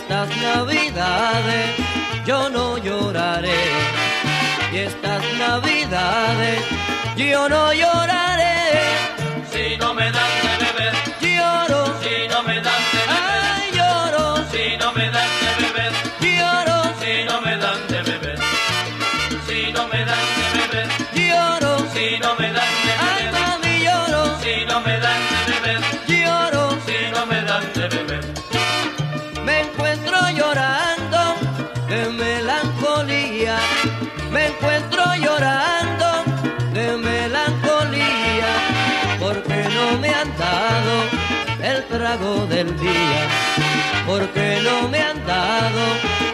[0.00, 1.70] estas navidades
[2.26, 3.60] yo no lloraré.
[4.72, 6.60] Y estas navidades
[7.16, 8.54] yo no lloraré.
[9.52, 10.69] Si no me dan de
[41.90, 43.28] trago del día,
[44.06, 46.29] porque no me han dado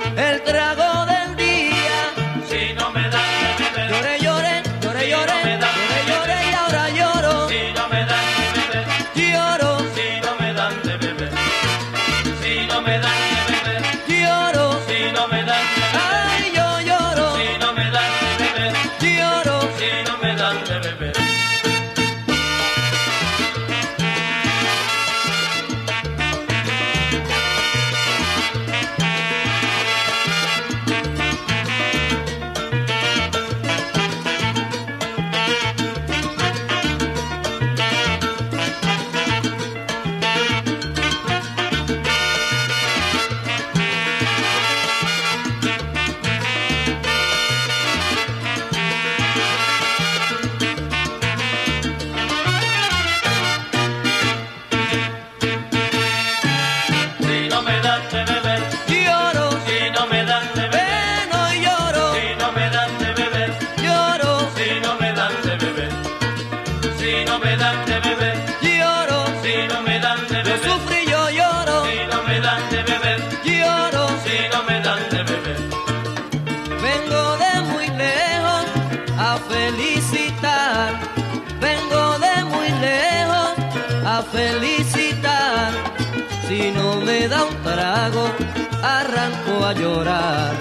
[88.82, 90.54] arranco a llorar.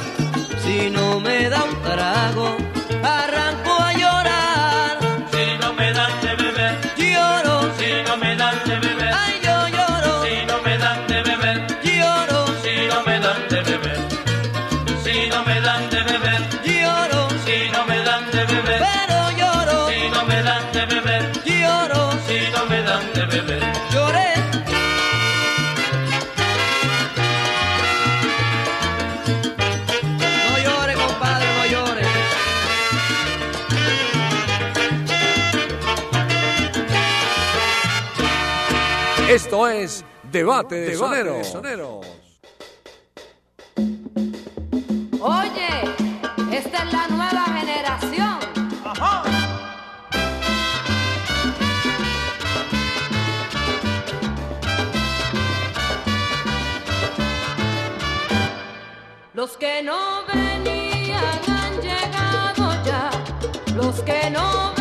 [0.63, 2.57] Si no me da un trago,
[39.35, 41.45] Esto es Debate de, soneros.
[45.19, 45.71] Oye,
[46.53, 48.39] esta es la nueva generación.
[59.33, 63.09] Los que no venían han llegado ya.
[63.75, 64.74] Los que no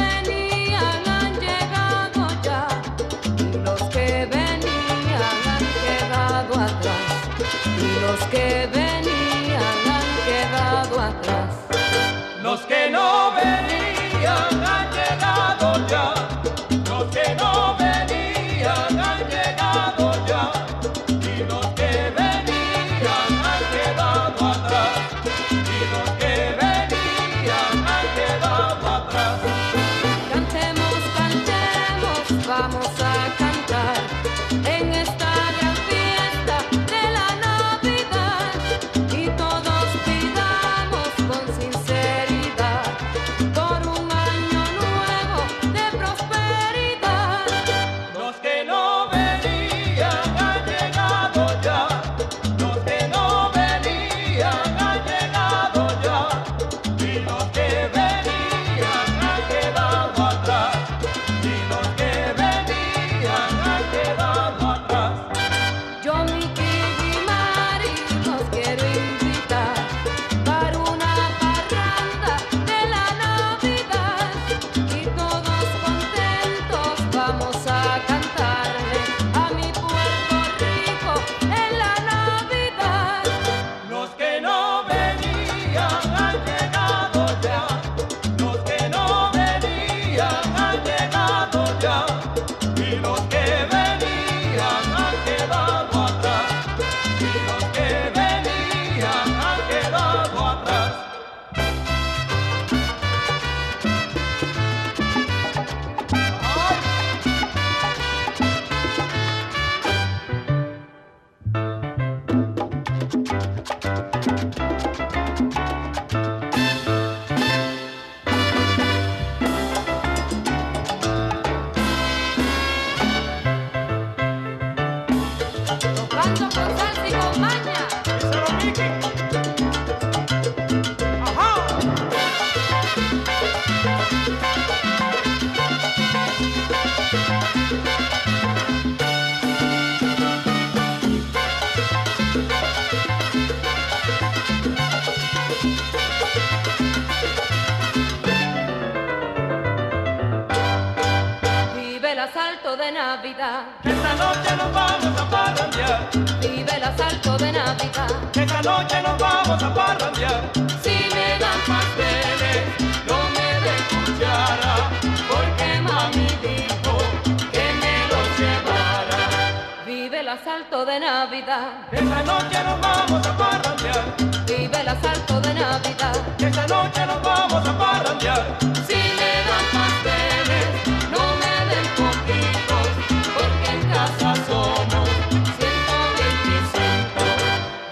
[171.25, 171.89] Navidad.
[171.91, 174.05] Esta noche nos vamos a parrandear.
[174.47, 176.17] Vive el asalto de Navidad.
[176.39, 178.45] Esta noche nos vamos a parrandear.
[178.87, 180.69] Si me dan pasteles,
[181.15, 182.89] no me den poquitos,
[183.37, 185.09] porque en casa somos
[185.57, 187.25] 125.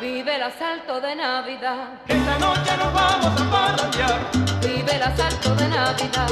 [0.02, 1.88] Vive el asalto de Navidad.
[2.08, 4.20] Esta noche nos vamos a parrandear.
[4.60, 6.28] Vive el asalto de Navidad.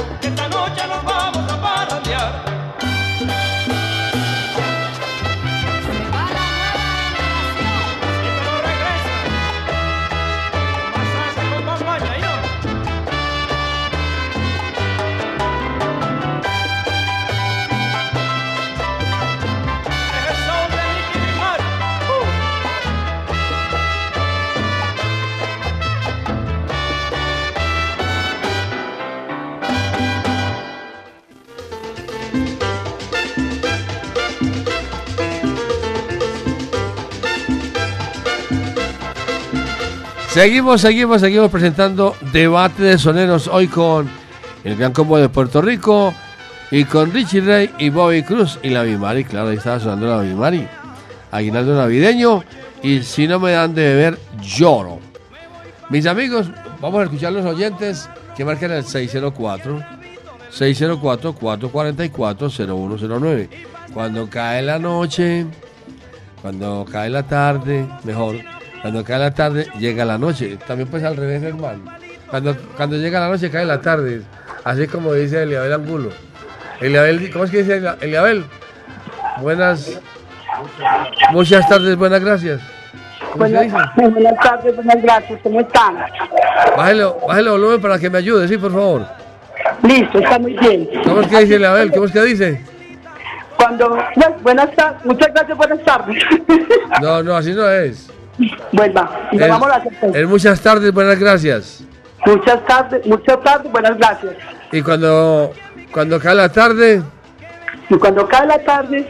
[40.31, 44.09] Seguimos, seguimos, seguimos presentando debate de soneros hoy con
[44.63, 46.13] el Gran Combo de Puerto Rico
[46.71, 50.21] y con Richie Ray y Bobby Cruz y la Bimari, claro, ahí estaba sonando la
[50.21, 50.65] Bimari.
[51.31, 52.45] Aguinaldo navideño
[52.81, 54.99] y si no me dan de beber, lloro.
[55.89, 56.47] Mis amigos,
[56.79, 59.83] vamos a escuchar los oyentes que marcan el 604
[60.49, 63.49] 604 444 0109.
[63.93, 65.45] Cuando cae la noche,
[66.41, 68.37] cuando cae la tarde, mejor,
[68.81, 70.57] cuando cae la tarde, llega la noche.
[70.67, 71.83] También pues al revés, hermano.
[72.29, 74.21] Cuando, cuando llega la noche, cae la tarde.
[74.63, 76.09] Así como dice Eliabel Angulo.
[76.79, 78.43] Eliabel, ¿cómo es que dice Elia- Eliabel?
[79.39, 79.99] Buenas,
[81.31, 82.59] muchas tardes, buenas gracias.
[83.35, 85.39] Buenas, buenas tardes, buenas gracias.
[85.41, 85.97] ¿Cómo están?
[86.75, 89.05] Bájelo, bájelo el volumen para que me ayude, sí, por favor.
[89.83, 90.89] Listo, está muy bien.
[91.03, 91.91] ¿Cómo es que dice Eliabel?
[91.91, 92.61] ¿Cómo es que dice?
[93.57, 93.97] Cuando,
[94.41, 96.23] buenas tardes, muchas gracias, buenas tardes.
[97.01, 98.09] No, no, así no es.
[98.71, 100.27] Vuelva, y nos vamos a hacer.
[100.27, 101.83] muchas tardes, buenas gracias.
[102.25, 104.33] Muchas tardes, muchas tardes, buenas gracias.
[104.71, 105.51] Y cuando,
[105.91, 107.01] cuando cae la tarde,
[107.89, 109.07] Y cuando cae la tarde,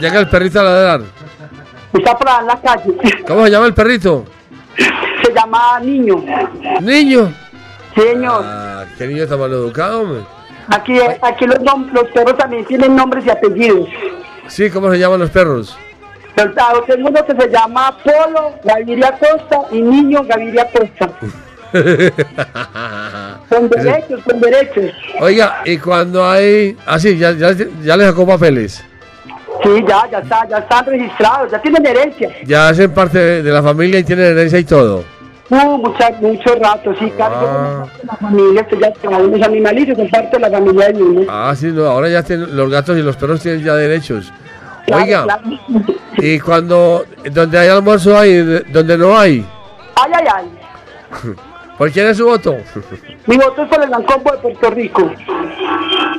[0.00, 1.00] llega el perrito a ladrar.
[1.92, 2.94] está por en la calle.
[3.26, 4.24] ¿Cómo se llama el perrito?
[5.24, 6.22] Se llama Niño.
[6.80, 7.32] ¿Niño?
[7.94, 8.44] Señor.
[8.44, 10.22] Ah, qué niño tan mal educado, hombre.
[10.68, 11.58] Aquí, aquí los,
[11.92, 13.88] los perros también tienen nombres y apellidos.
[14.46, 15.76] Sí, ¿cómo se llaman los perros?
[16.36, 21.10] Ah, Tengo uno que se llama Polo Gaviria Costa y Niño Gaviria Costa.
[23.48, 24.92] Son derechos, son derechos.
[25.20, 26.76] Oiga, y cuando hay...
[26.86, 28.82] Ah, sí, ya, ya, ya le sacó papeles.
[29.62, 32.30] Sí, ya, ya está, ya están registrados, ya tienen herencia.
[32.44, 35.04] Ya hacen parte de, de la familia y tienen herencia y todo.
[35.50, 40.36] Uh, mucha, mucho rato, sí, claro, de la familia, esto ya los animalitos son parte
[40.36, 41.26] de la familia de niños.
[41.28, 44.32] Ah, sí, no, ahora ya tienen, los gatos y los perros tienen ya derechos.
[44.86, 45.42] Claro, Oiga, claro.
[46.18, 47.04] y cuando...
[47.30, 49.44] Donde hay almuerzo hay, de- donde no hay.
[49.96, 50.44] Ay, ay, ay.
[51.78, 52.56] ¿Por quién es su voto?
[53.26, 55.10] Mi voto es por el Gran Combo de Puerto Rico.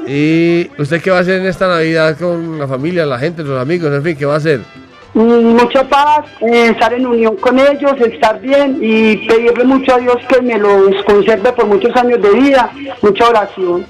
[0.07, 3.61] ¿Y usted qué va a hacer en esta Navidad con la familia, la gente, los
[3.61, 4.61] amigos, en fin, qué va a hacer?
[5.13, 9.99] Mm, Mucha paz, eh, estar en unión con ellos, estar bien y pedirle mucho a
[9.99, 12.71] Dios que me los conserve por muchos años de vida,
[13.01, 13.85] mucha oración.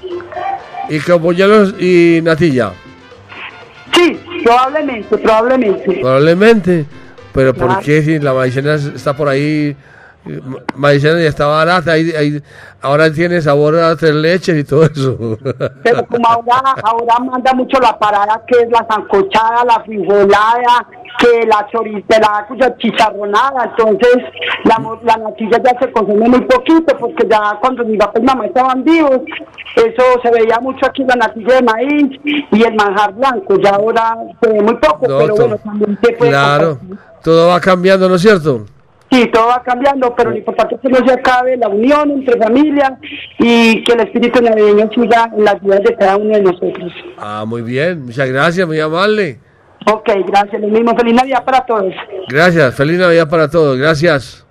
[0.90, 1.22] ¿Y con
[1.80, 2.72] y natilla?
[3.94, 5.98] Sí, probablemente, probablemente.
[6.00, 6.86] Probablemente.
[7.32, 7.82] Pero ¿por Claro.
[7.84, 9.74] qué si la maicena está por ahí?
[10.24, 12.42] ma- Maicena ya está barata, ahí- ahí-
[12.80, 15.18] ahora tiene sabor a tres leches y todo eso.
[15.82, 20.86] Pero como ahora, ahora manda mucho la parada que es la zancochada, la frijolada,
[21.18, 24.16] que la choriza, la cuya- chicharronada, entonces
[24.64, 28.22] la, mo- la natilla ya se consume muy poquito porque ya cuando mi papá y
[28.22, 29.20] mamá estaban vivos,
[29.76, 34.16] eso se veía mucho aquí la natilla de maíz y el manjar blanco, ya ahora
[34.40, 36.78] se ve muy poco, No, pero bueno, también se puede claro,
[37.22, 38.66] todo va cambiando, ¿no es cierto?
[39.10, 42.40] Sí, todo va cambiando, pero lo importante es que no se acabe la unión entre
[42.40, 42.92] familias
[43.38, 46.90] y que el espíritu navideño siga en las vidas de cada uno de nosotros.
[47.18, 49.38] Ah, muy bien, muchas gracias, muy amable.
[49.86, 50.60] Ok, gracias.
[50.60, 50.96] Lo mismo.
[50.96, 51.92] Feliz Navidad para todos.
[52.28, 54.46] Gracias, feliz Navidad para todos, gracias.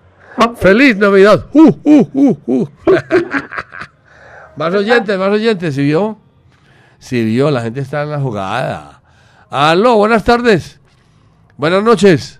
[0.56, 1.46] Feliz Navidad.
[1.54, 2.68] Uh, uh, uh, uh.
[4.56, 6.18] más oyentes, más oyentes, ¿sí vio?
[7.00, 9.02] Sí vio, la gente está en la jugada.
[9.50, 10.80] Aló, buenas tardes.
[11.58, 12.40] Buenas noches.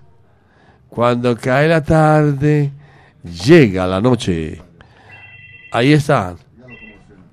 [0.88, 2.72] Cuando cae la tarde,
[3.22, 4.60] llega la noche.
[5.72, 6.36] Ahí está.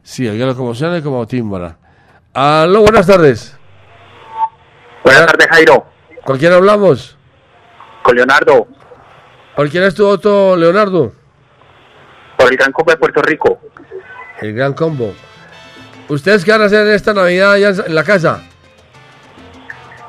[0.03, 1.77] Sí, hay locomociones como tímbara.
[2.34, 3.59] Aló, buenas tardes.
[5.03, 5.85] Buenas tardes, Jairo.
[6.23, 7.15] ¿Con quién hablamos?
[8.03, 8.67] Con Leonardo,
[9.55, 11.11] ¿Por quién es tu voto, Leonardo?
[12.38, 13.59] por el Gran Combo de Puerto Rico.
[14.39, 15.13] El gran combo.
[16.07, 18.41] ¿Ustedes qué van a hacer en esta Navidad allá en la casa?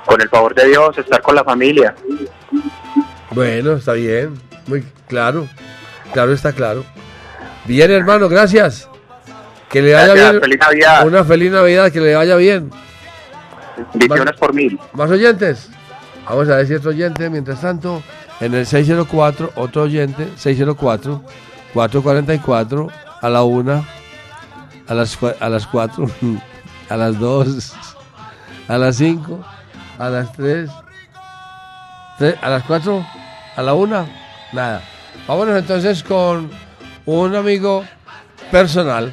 [0.06, 1.92] Con el favor de Dios, estar con la familia.
[3.32, 4.40] Bueno, está bien.
[4.68, 5.48] Muy claro.
[6.12, 6.84] Claro, está claro.
[7.64, 8.88] Bien, hermano, gracias.
[9.68, 10.42] Que le vaya Gracias, bien.
[10.42, 11.06] feliz Navidad.
[11.06, 12.70] Una feliz Navidad, que le vaya bien.
[13.94, 14.78] Bendiciones por mil.
[14.92, 15.68] ¿Más oyentes?
[16.28, 18.02] Vamos a ver si otro oyente, mientras tanto,
[18.40, 21.22] en el 604, otro oyente, 604,
[21.74, 22.88] 444,
[23.20, 23.84] a la una,
[24.86, 26.06] a las, a las 4,
[26.88, 27.72] a las 2,
[28.68, 29.44] a las 5,
[29.98, 30.70] a las 3,
[32.40, 33.06] a las 4,
[33.56, 34.06] a la una,
[34.52, 34.82] nada.
[35.26, 36.50] Vámonos entonces con
[37.06, 37.84] un amigo
[38.50, 39.10] personal,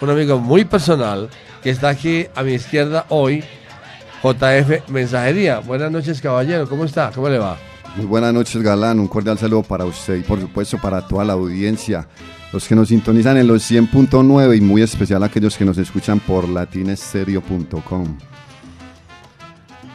[0.00, 1.28] un amigo muy personal,
[1.62, 3.44] que está aquí a mi izquierda hoy,
[4.24, 5.58] JF Mensajería.
[5.60, 6.66] Buenas noches, caballero.
[6.68, 7.10] ¿Cómo está?
[7.14, 7.56] ¿Cómo le va?
[7.96, 8.98] Muy buenas noches, Galán.
[8.98, 12.08] Un cordial saludo para usted y por supuesto para toda la audiencia.
[12.52, 16.48] Los que nos sintonizan en los 100.9 y muy especial aquellos que nos escuchan por
[16.48, 18.18] latinestereo.com.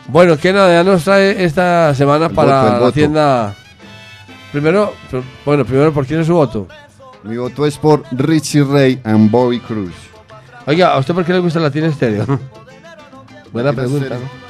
[0.08, 2.92] Bueno, ¿qué novedad nos trae esta semana El para voto, la voto.
[2.92, 3.56] tienda?
[4.52, 6.68] Primero, pr- bueno, primero, ¿por quién es su voto?
[7.24, 9.94] Mi voto es por Richie Ray and Bobby Cruz.
[10.66, 12.26] Oiga, ¿a usted por qué le gusta la tienda estéreo?
[13.52, 14.20] Buena pregunta, Stereo.
[14.24, 14.50] ¿no?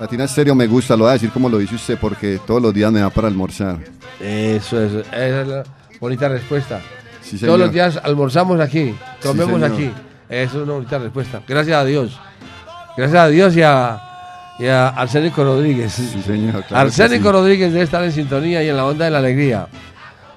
[0.00, 2.74] Latina Estéreo me gusta, lo voy a decir como lo dice usted porque todos los
[2.74, 3.78] días me da para almorzar.
[4.20, 5.62] Eso, eso, esa es la
[6.00, 6.80] bonita respuesta.
[7.22, 9.90] Sí, Todos los días almorzamos aquí, comemos aquí.
[10.28, 11.40] Esa es una bonita respuesta.
[11.48, 12.20] Gracias a Dios.
[12.96, 14.00] Gracias a Dios y a,
[14.58, 15.92] y a Arsénico Rodríguez.
[15.92, 16.62] Sí, señor.
[16.64, 17.32] claro Arsénico.
[17.32, 19.66] Rodríguez debe estar en sintonía y en la onda de la alegría.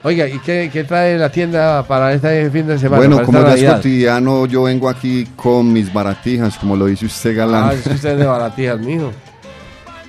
[0.02, 3.06] Oiga, ¿y qué, qué trae la tienda para este fin de semana?
[3.06, 7.36] Bueno, como ya es cotidiano, yo vengo aquí con mis baratijas, como lo dice usted,
[7.36, 7.70] Galán.
[7.70, 9.12] Ah, es usted de baratijas, mijo.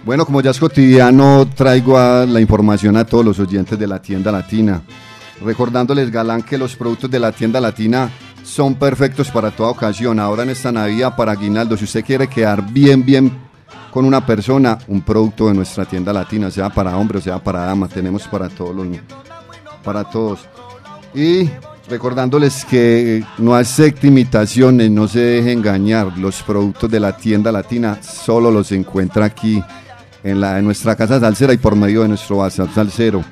[0.03, 4.01] Bueno, como ya es cotidiano, traigo a la información a todos los oyentes de la
[4.01, 4.81] tienda latina.
[5.45, 8.11] Recordándoles, Galán, que los productos de la tienda latina
[8.43, 10.19] son perfectos para toda ocasión.
[10.19, 13.31] Ahora en esta Navidad para Aguinaldo, si usted quiere quedar bien, bien
[13.91, 17.67] con una persona, un producto de nuestra tienda latina, sea para hombre o sea para
[17.67, 18.87] dama, tenemos para todos los,
[19.83, 20.41] para todos.
[21.15, 21.51] Y
[21.89, 26.17] recordándoles que no acepte imitaciones, no se deje engañar.
[26.19, 29.63] Los productos de la tienda latina solo los encuentra aquí
[30.23, 33.25] en, la, en nuestra casa salsera y por medio de nuestro WhatsApp salsero.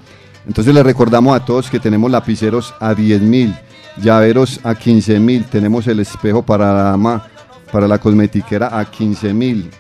[0.47, 3.55] Entonces les recordamos a todos que tenemos lapiceros a 10 mil,
[3.99, 7.27] llaveros a 15 mil, tenemos el espejo para la dama,
[7.71, 9.71] para la cosmetiquera a 15 mil.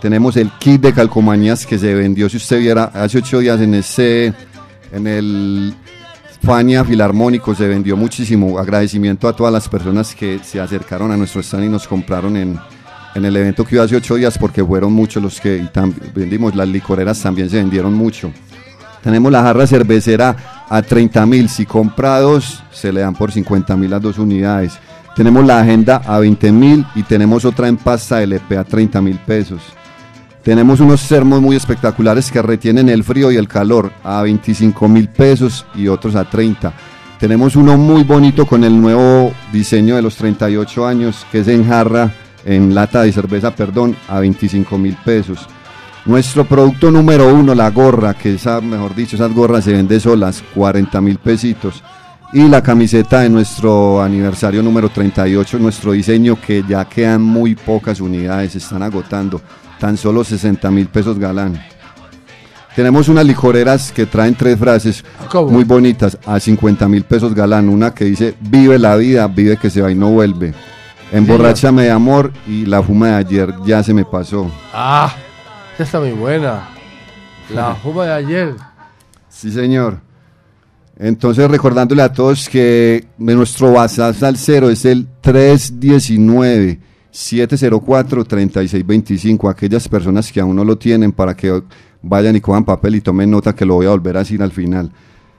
[0.00, 3.74] Tenemos el kit de calcomanías que se vendió, si usted viera, hace ocho días en
[3.74, 4.32] ese,
[4.92, 5.74] en el
[6.42, 8.58] Fania Filarmónico se vendió muchísimo.
[8.58, 12.58] Agradecimiento a todas las personas que se acercaron a nuestro stand y nos compraron en,
[13.14, 15.68] en el evento que iba hace ocho días porque fueron muchos los que
[16.14, 16.54] vendimos.
[16.54, 18.32] Las licoreras también se vendieron mucho.
[19.02, 20.36] Tenemos la jarra cervecera
[20.68, 21.48] a 30 mil.
[21.48, 24.78] Si compra dos, se le dan por 50 mil las dos unidades.
[25.14, 29.18] Tenemos la agenda a 20 mil y tenemos otra en pasta LP a 30 mil
[29.18, 29.60] pesos.
[30.48, 35.06] Tenemos unos termos muy espectaculares que retienen el frío y el calor a 25 mil
[35.06, 36.72] pesos y otros a 30.
[37.20, 41.68] Tenemos uno muy bonito con el nuevo diseño de los 38 años que es en
[41.68, 42.14] jarra,
[42.46, 45.46] en lata de cerveza, perdón, a 25 mil pesos.
[46.06, 50.42] Nuestro producto número uno, la gorra, que esa, mejor dicho, esas gorras se venden solas,
[50.54, 51.82] 40 mil pesitos.
[52.32, 58.00] Y la camiseta de nuestro aniversario número 38, nuestro diseño, que ya quedan muy pocas
[58.00, 59.42] unidades, se están agotando,
[59.78, 61.60] tan solo 60 mil pesos galán.
[62.74, 65.04] Tenemos unas licoreras que traen tres frases
[65.50, 67.68] muy bonitas a 50 mil pesos galán.
[67.68, 70.54] Una que dice, vive la vida, vive que se va y no vuelve.
[71.10, 74.50] Emborráchame de amor y la fuma de ayer ya se me pasó.
[74.72, 75.12] Ah,
[75.72, 76.68] esta está muy buena.
[77.52, 78.54] La juba de ayer.
[79.28, 80.00] Sí, señor.
[80.98, 85.06] Entonces, recordándole a todos que nuestro WhatsApp salsero es el
[87.12, 89.50] 319-704-3625.
[89.50, 91.62] Aquellas personas que aún no lo tienen para que
[92.02, 94.52] vayan y cojan papel y tomen nota que lo voy a volver a decir al
[94.52, 94.92] final.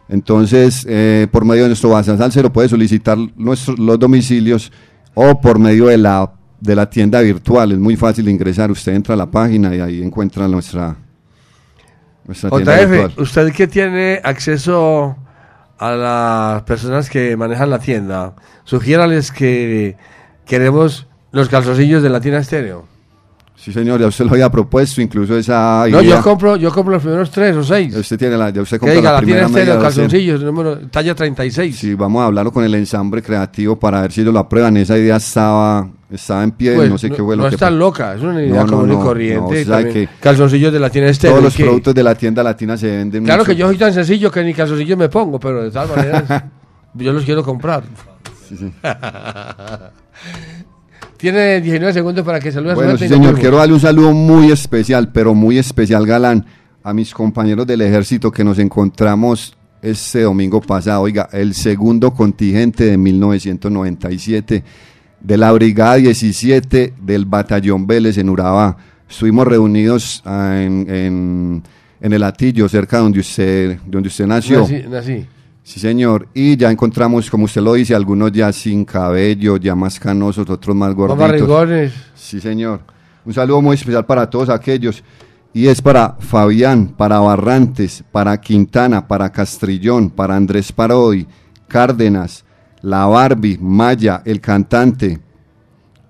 [0.07, 4.71] Entonces, eh, por medio de nuestro WhatsApp salsero puede solicitar nuestros, los domicilios
[5.13, 7.73] o por medio de la, de la tienda virtual.
[7.73, 8.71] Es muy fácil ingresar.
[8.71, 10.95] Usted entra a la página y ahí encuentra nuestra,
[12.25, 13.11] nuestra tienda virtual.
[13.11, 15.15] JF, usted que tiene acceso
[15.77, 18.35] a las personas que manejan la tienda,
[18.65, 19.95] sugiérales que
[20.45, 22.85] queremos los calzoncillos de la tienda estéreo.
[23.55, 26.15] Sí, señor, ya usted lo había propuesto, incluso esa No, idea.
[26.15, 27.93] yo compro, yo compro los primeros tres o seis.
[27.93, 29.81] Usted tiene la, ya usted compra diga, la la primera media docena.
[29.83, 31.75] calzoncillos, número, talla 36.
[31.77, 34.77] Sí, vamos a hablarlo con el ensamble creativo para ver si ellos lo aprueban.
[34.77, 37.59] Esa idea estaba, estaba en pie, Pues, no sé qué fue lo no que es
[37.59, 39.41] tan pa- loca, es una idea No, no, común y no, corriente.
[39.53, 41.33] no, y sabe también que calzoncillos de la tiene estéreo.
[41.33, 43.51] Todos los que- productos de la tienda latina se venden Claro mucho.
[43.51, 46.43] que yo soy tan sencillo que ni calzoncillos me pongo, pero de todas maneras
[46.93, 47.83] yo los quiero comprar.
[51.19, 53.79] Tiene 19 segundos para que salude a su Bueno, gente sí, señor, quiero darle un
[53.81, 56.45] saludo muy especial, pero muy especial, Galán,
[56.81, 61.01] a mis compañeros del ejército que nos encontramos este domingo pasado.
[61.01, 64.63] Oiga, el segundo contingente de 1997
[65.21, 68.77] de la Brigada 17 del Batallón Vélez en Urabá.
[69.09, 71.63] Estuvimos reunidos ah, en, en-
[72.01, 74.61] en el Atillo, cerca de donde usted, donde usted nació.
[74.61, 75.25] Nací, nací.
[75.63, 76.27] Sí, señor.
[76.33, 80.75] Y ya encontramos, como usted lo dice, algunos ya sin cabello, ya más canosos, otros
[80.75, 81.19] más gorditos.
[81.19, 81.93] barrigones.
[82.15, 82.81] Sí, señor.
[83.25, 85.03] Un saludo muy especial para todos aquellos.
[85.53, 91.27] Y es para Fabián, para Barrantes, para Quintana, para Castrillón, para Andrés Parodi,
[91.67, 92.45] Cárdenas,
[92.81, 95.19] La Barbie, Maya, el cantante,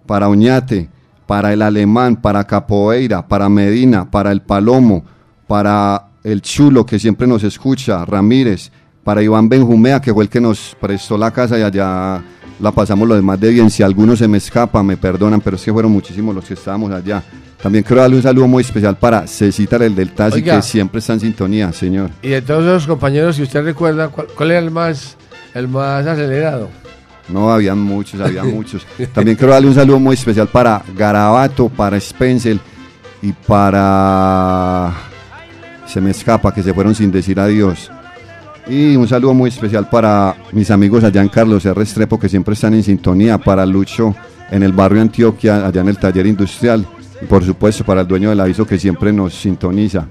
[0.05, 0.89] para Oñate,
[1.25, 5.05] para el Alemán, para Capoeira, para Medina, para el Palomo,
[5.47, 8.71] para el Chulo que siempre nos escucha, Ramírez,
[9.09, 12.21] para Iván Benjumea que fue el que nos prestó la casa y allá
[12.59, 13.71] la pasamos lo demás de bien.
[13.71, 16.91] Si alguno se me escapa, me perdonan, pero es que fueron muchísimos los que estábamos
[16.91, 17.23] allá.
[17.59, 21.13] También quiero darle un saludo muy especial para Cecita el del Taxi, que siempre está
[21.13, 22.11] en sintonía, señor.
[22.21, 25.17] Y de todos esos compañeros, si usted recuerda, ¿cuál, cuál era el más,
[25.55, 26.69] el más acelerado?
[27.29, 28.85] No, habían muchos, habían muchos.
[29.11, 32.59] También quiero darle un saludo muy especial para Garabato, para Spencer
[33.23, 34.93] y para...
[35.87, 37.89] Se me escapa, que se fueron sin decir adiós.
[38.67, 41.81] Y un saludo muy especial para mis amigos allá en Carlos R.
[41.81, 44.15] Estrepo, que siempre están en sintonía, para Lucho
[44.51, 46.85] en el barrio Antioquia, allá en el taller industrial,
[47.21, 50.07] y por supuesto para el dueño del aviso que siempre nos sintoniza.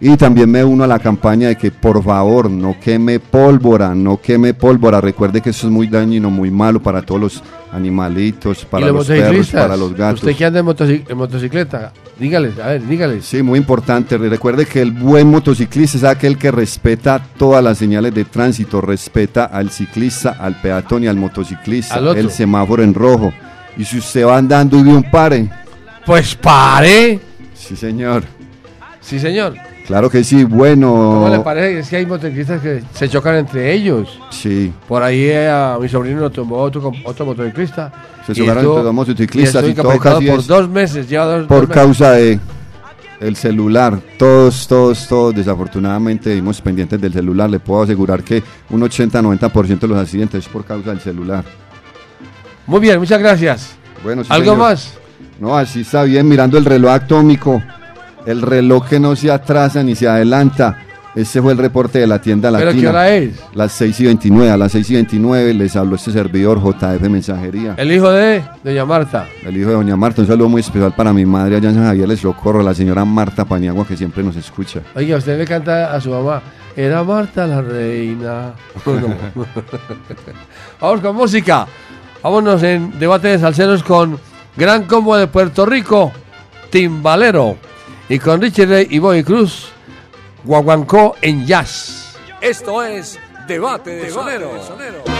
[0.00, 4.20] Y también me uno a la campaña de que por favor no queme pólvora, no
[4.20, 5.00] queme pólvora.
[5.00, 7.42] Recuerde que eso es muy dañino, muy malo para todos los
[7.72, 10.22] animalitos, para ¿Y los perros, para los gatos.
[10.22, 13.24] Usted que anda en, motoci- en motocicleta, dígales, a ver, dígales.
[13.24, 14.16] Sí, muy importante.
[14.18, 19.46] Recuerde que el buen motociclista es aquel que respeta todas las señales de tránsito, respeta
[19.46, 23.32] al ciclista, al peatón y al motociclista, Al el semáforo en rojo.
[23.76, 25.50] Y si usted va andando y ve un pare.
[26.06, 27.18] Pues pare.
[27.54, 28.22] Sí, señor.
[29.00, 29.54] Sí, señor.
[29.88, 30.88] Claro que sí, bueno.
[30.92, 31.78] ¿Cómo le parece?
[31.78, 34.20] Es que hay motociclistas que se chocan entre ellos.
[34.28, 34.70] Sí.
[34.86, 37.90] Por ahí eh, a mi sobrino lo tomó otro, otro motociclista.
[38.26, 41.08] Se chocaron entre dos motociclistas y y todo casi por es dos meses.
[41.08, 41.82] Lleva dos, por dos meses.
[41.82, 42.38] causa de
[43.20, 43.98] el celular.
[44.18, 47.48] Todos, todos, todos, desafortunadamente, vimos pendientes del celular.
[47.48, 51.44] Le puedo asegurar que un 80-90% de los accidentes es por causa del celular.
[52.66, 53.70] Muy bien, muchas gracias.
[54.04, 54.58] Bueno, sí, ¿Algo señor.
[54.58, 54.92] más?
[55.40, 57.62] No, así está bien, mirando el reloj atómico,
[58.28, 60.84] el reloj que no se atrasa ni se adelanta.
[61.14, 62.80] Ese fue el reporte de la tienda ¿Pero latina.
[62.82, 63.30] qué hora es?
[63.54, 64.50] Las 6 y 29.
[64.50, 67.74] A las 6 y 29 les habló este servidor JF Mensajería.
[67.78, 69.26] El hijo de Doña Marta.
[69.44, 70.20] El hijo de Doña Marta.
[70.20, 73.06] Un saludo muy especial para mi madre allá en San Javier Les Socorro, la señora
[73.06, 74.80] Marta Paniagua, que siempre nos escucha.
[74.94, 76.42] Oiga, usted le canta a su mamá.
[76.76, 78.52] Era Marta la reina.
[80.80, 81.66] Vamos con música.
[82.22, 84.18] Vámonos en debate de salseros con
[84.56, 86.12] Gran Combo de Puerto Rico,
[86.70, 87.56] Timbalero.
[88.08, 89.70] Y con Richard Ray y Boy Cruz,
[90.44, 92.16] Guaguancó en jazz.
[92.40, 94.50] Esto es Debate de Sonero.
[94.50, 95.17] Timbalero,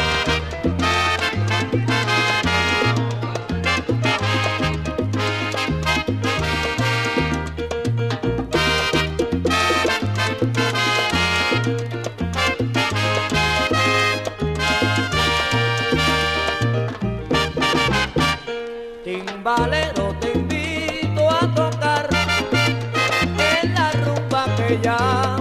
[24.68, 25.37] rumba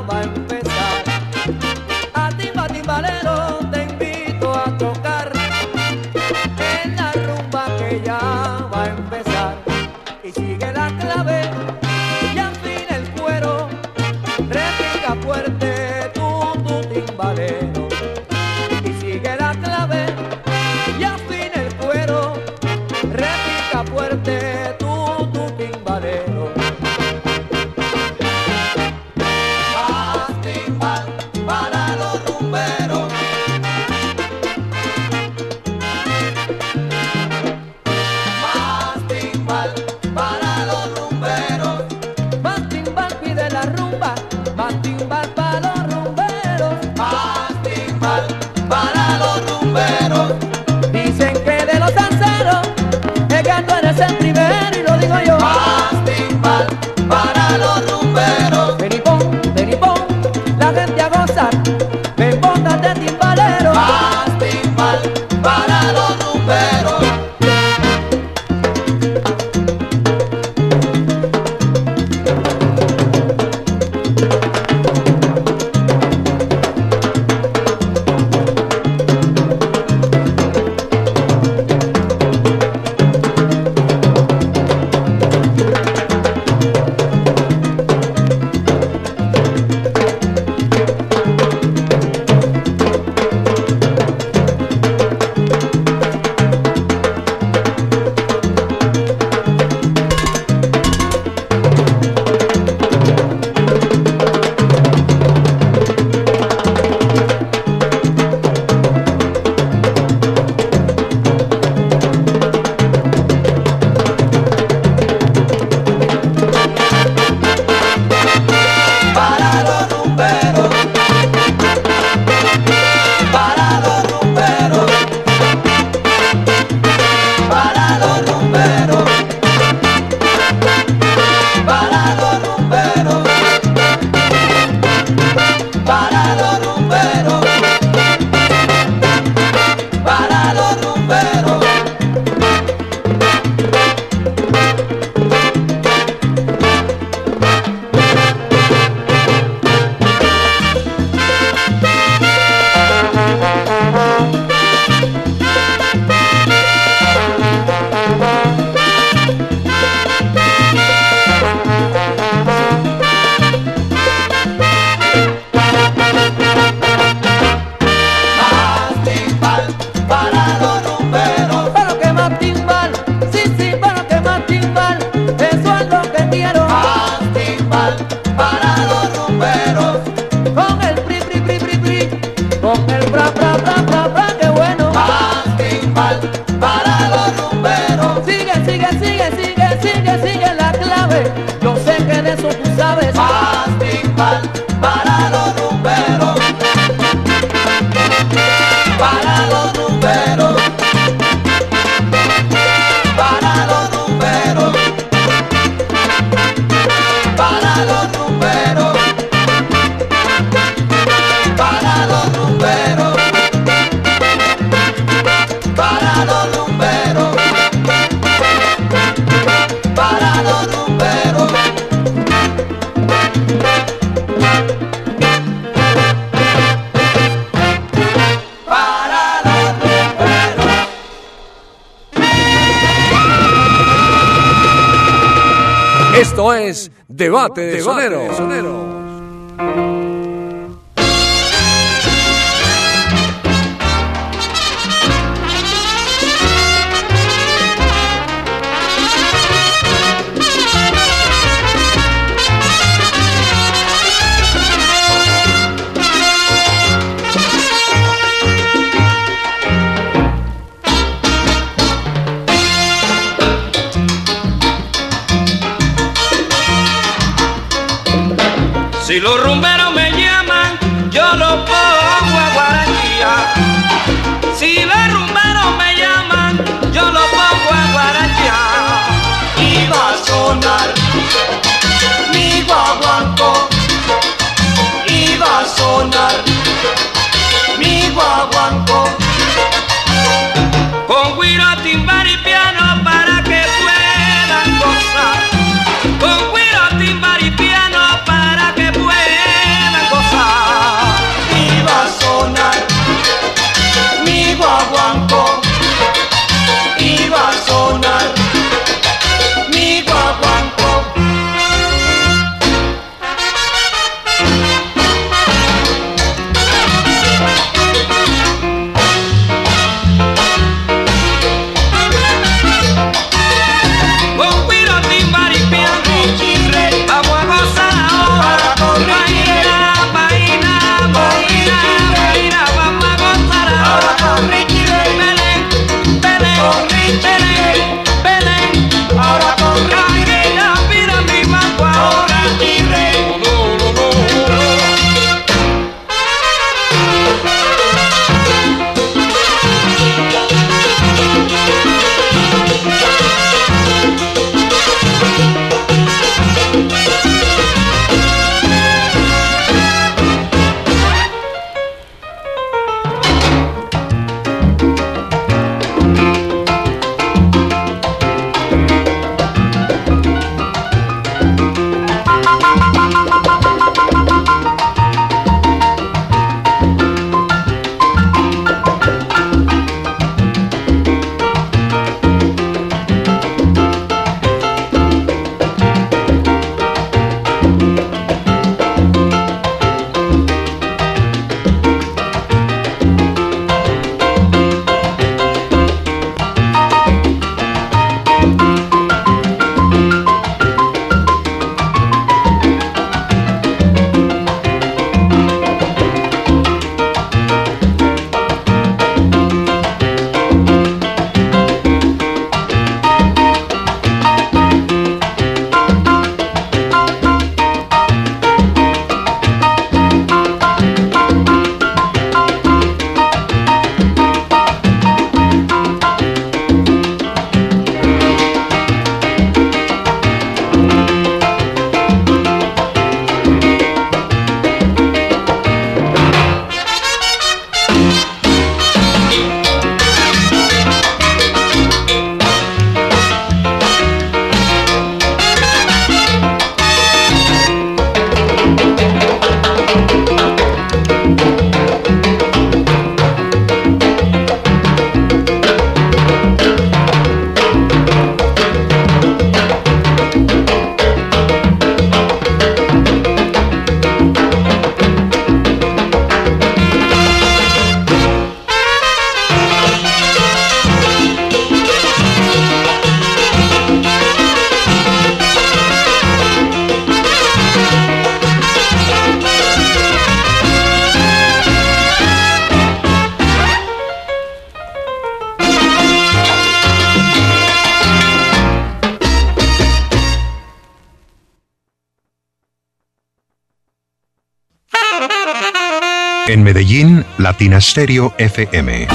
[497.57, 499.07] Latina Stereo FM.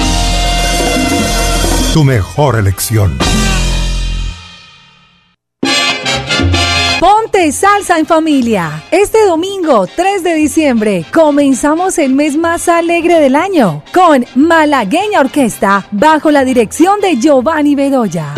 [1.93, 3.17] Tu mejor elección.
[6.99, 8.83] Ponte salsa en familia.
[8.91, 15.87] Este domingo 3 de diciembre comenzamos el mes más alegre del año con Malagueña Orquesta
[15.93, 18.35] bajo la dirección de Giovanni Bedoya.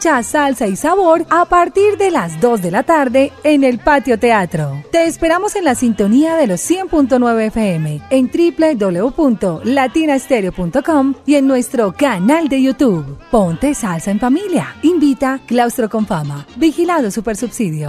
[0.00, 4.82] Salsa y sabor a partir de las 2 de la tarde en el Patio Teatro.
[4.90, 12.48] Te esperamos en la sintonía de los 100.9 FM, en www.latinastereo.com y en nuestro canal
[12.48, 13.18] de YouTube.
[13.30, 14.74] Ponte salsa en familia.
[14.82, 16.46] Invita Claustro con Fama.
[16.56, 17.88] Vigilado Supersubsidio.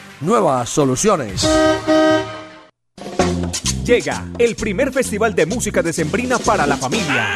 [0.21, 1.47] nuevas soluciones.
[3.85, 7.27] Llega el primer festival de música decembrina para la familia.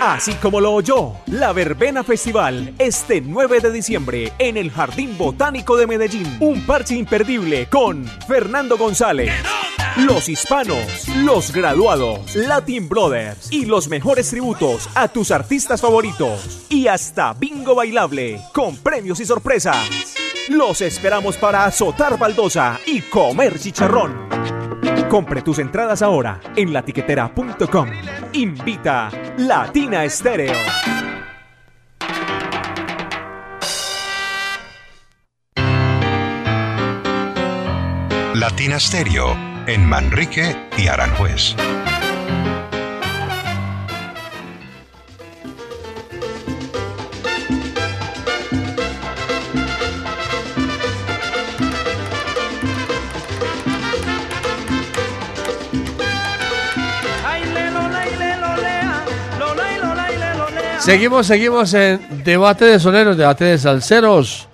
[0.00, 5.76] Así como lo oyó, la Verbena Festival este 9 de diciembre en el Jardín Botánico
[5.76, 6.38] de Medellín.
[6.40, 9.32] Un parche imperdible con Fernando González.
[9.96, 16.66] Los hispanos, los graduados, Latin Brothers y los mejores tributos a tus artistas favoritos.
[16.68, 19.76] Y hasta bingo bailable con premios y sorpresas.
[20.48, 24.28] Los esperamos para azotar baldosa y comer chicharrón.
[25.08, 27.88] Compre tus entradas ahora en latiquetera.com.
[28.32, 30.54] Invita Latina Estéreo.
[38.34, 39.36] Latina Stereo
[39.66, 41.54] en Manrique y Aranjuez.
[60.84, 64.48] Seguimos, seguimos en debate de soneros, debate de salseros.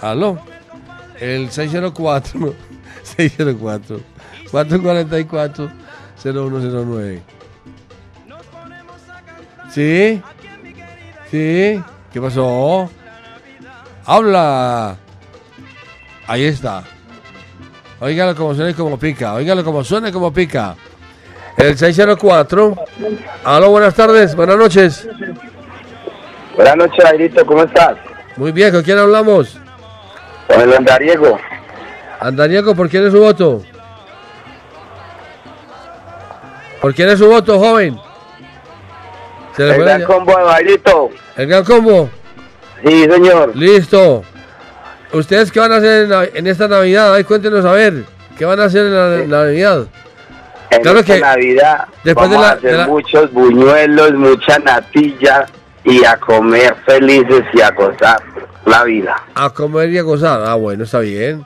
[0.00, 0.38] Aló.
[1.20, 2.54] El 604.
[3.02, 4.00] 604.
[4.50, 7.20] 444-0109.
[9.70, 10.22] ¿Sí?
[11.30, 11.82] ¿Sí?
[12.12, 12.90] ¿Qué pasó?
[14.06, 14.96] Habla.
[16.28, 16.84] Ahí está.
[18.00, 19.32] Óigalo como suena y como pica.
[19.32, 20.76] Óigalo como suena y como pica.
[21.56, 22.76] El 604.
[23.44, 25.08] Aló, buenas tardes, buenas noches.
[26.54, 27.96] Buenas noches, Airito, ¿cómo estás?
[28.36, 29.58] Muy bien, ¿con quién hablamos?
[30.46, 31.38] Con el andariego.
[32.20, 33.62] Andaniego, ¿por quién es su voto?
[36.82, 37.98] ¿Por quién es su voto, joven?
[39.56, 41.10] Se le El gran combo de Bailito.
[41.36, 42.10] ¿El gran combo?
[42.84, 43.56] Sí, señor.
[43.56, 44.22] Listo.
[45.12, 47.14] ¿Ustedes qué van a hacer en, en esta Navidad?
[47.14, 48.04] Ay, cuéntenos a ver.
[48.36, 49.86] ¿Qué van a hacer en la en la Navidad?
[50.70, 54.12] En Claro esta que Navidad después de vamos la- a hacer de la- muchos buñuelos,
[54.14, 55.46] mucha natilla
[55.84, 58.20] y a comer felices y a gozar
[58.66, 59.16] la vida.
[59.34, 60.42] A comer y a gozar.
[60.44, 61.44] Ah, bueno, está bien.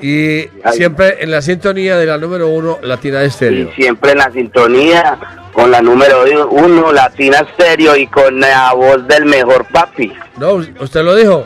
[0.00, 3.70] Y siempre en la sintonía de la número uno, Latina Estéreo.
[3.70, 5.18] Y siempre en la sintonía
[5.52, 10.12] con la número uno, Latina Stereo y con la voz del mejor papi.
[10.38, 11.44] No, usted lo dijo.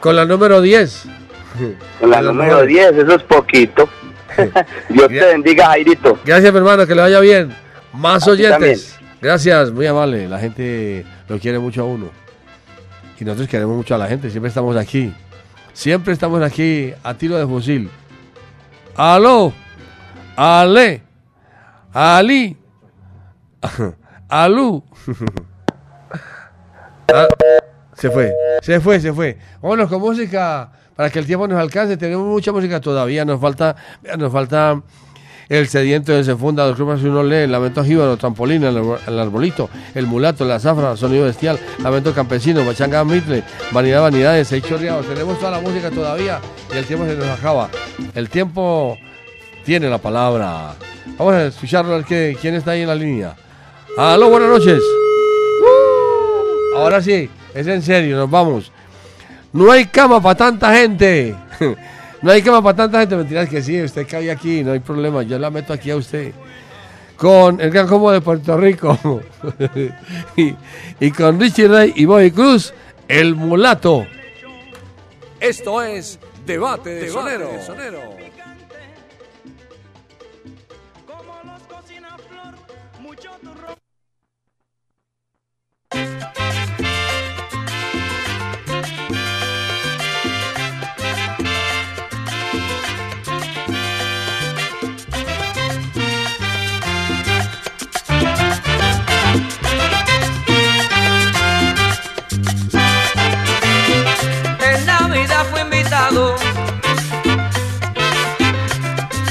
[0.00, 1.04] Con la número 10.
[2.00, 2.68] Con la número mejores.
[2.68, 3.88] 10, eso es poquito.
[4.88, 6.18] Dios te bendiga, Jairito.
[6.24, 7.54] Gracias, mi hermano, que le vaya bien.
[7.92, 8.98] Más oyentes.
[9.20, 10.28] Gracias, muy amable.
[10.28, 12.10] La gente lo quiere mucho a uno.
[13.18, 14.30] Y nosotros queremos mucho a la gente.
[14.30, 15.12] Siempre estamos aquí.
[15.74, 17.90] Siempre estamos aquí a tiro de fusil.
[18.96, 19.52] Aló.
[20.36, 21.02] Ale.
[21.92, 22.56] Ali.
[24.28, 24.82] Alú.
[27.12, 27.26] Ah,
[28.00, 28.32] se fue.
[28.62, 29.36] Se fue, se fue.
[29.62, 31.96] Vámonos con música para que el tiempo nos alcance.
[31.96, 33.24] Tenemos mucha música todavía.
[33.24, 33.76] Nos falta,
[34.18, 34.80] nos falta
[35.48, 39.18] el sediento de se funda, dos grupos uno lee, lamento jíbaro, trampolín, el, arbol- el
[39.18, 45.06] arbolito, el mulato, la zafra, sonido bestial, lamento campesino, bachanga mitle, vanidad, vanidades, seis chorreados.
[45.06, 46.38] Tenemos toda la música todavía
[46.72, 47.68] y el tiempo se nos acaba.
[48.14, 48.96] El tiempo
[49.64, 50.74] tiene la palabra.
[51.18, 53.34] Vamos a escucharlo, a ver quién está ahí en la línea.
[53.98, 54.80] Aló, buenas noches.
[56.76, 58.72] Ahora sí, es en serio, nos vamos.
[59.52, 61.34] No hay cama para tanta gente.
[62.22, 63.16] no hay cama para tanta gente.
[63.16, 65.22] Mentiras que sí, usted cae aquí, no hay problema.
[65.22, 66.32] Yo la meto aquí a usted.
[67.16, 68.98] Con el Gran Combo de Puerto Rico.
[70.36, 70.54] y,
[71.00, 72.72] y con Richie Ray y Bobby Cruz,
[73.08, 74.06] el mulato.
[75.40, 77.50] Esto es Debate de Sonero.
[77.50, 77.62] En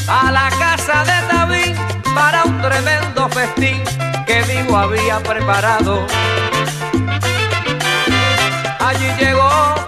[0.08, 1.76] a la casa de David
[2.16, 3.84] para un tremendo festín
[4.26, 6.06] que Vivo había preparado.
[8.80, 9.79] Allí llegó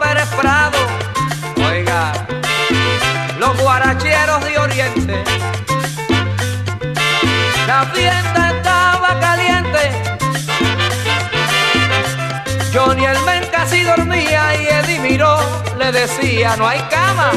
[15.92, 17.32] decía, no hay cama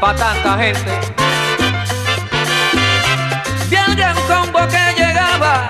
[0.00, 1.12] para tanta gente.
[3.92, 5.68] Al gran combo que llegaba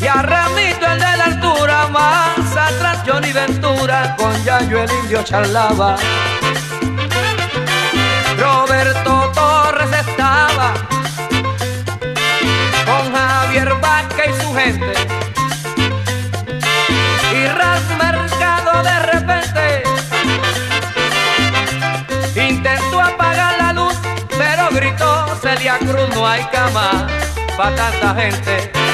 [0.00, 5.22] y a Ramito el de la altura, más atrás Johnny Ventura, con Yayo el indio
[5.22, 5.96] charlaba.
[8.38, 9.19] Roberto
[25.50, 27.08] Celia Cruz, no hay cama
[27.56, 28.89] para tanta gente.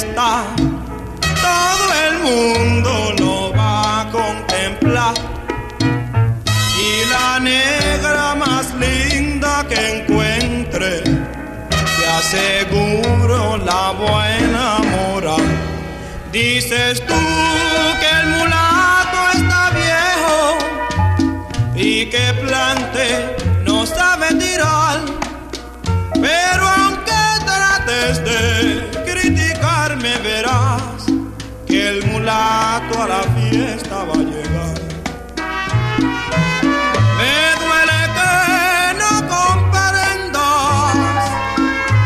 [0.00, 0.44] Fiesta,
[1.42, 5.14] todo el mundo lo va a contemplar.
[6.78, 15.48] Y la negra más linda que encuentre, te aseguro la buena moral.
[16.32, 17.20] Dices tú
[18.00, 20.58] que el mulato está viejo
[21.74, 25.00] y que plante no sabe tirar.
[26.14, 28.89] Pero aunque trates de
[31.90, 34.76] el mulato a la fiesta va a llegar.
[37.18, 38.32] Me duele que
[39.00, 40.94] no comprendas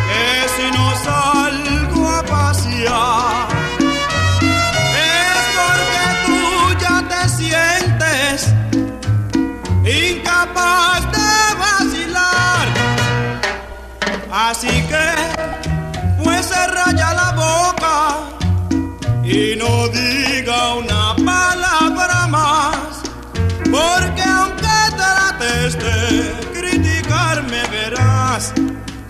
[0.09, 3.49] que si no salgo a pasear
[5.13, 6.43] es porque tú
[6.85, 8.37] ya te sientes
[9.85, 11.33] incapaz de
[11.65, 12.67] vacilar.
[14.33, 15.24] Así que,
[19.35, 23.03] y no diga una palabra más.
[23.65, 28.53] Porque aunque trates de criticarme, verás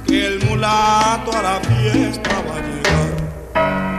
[0.07, 3.94] que el mulato a la fiesta va a llegar.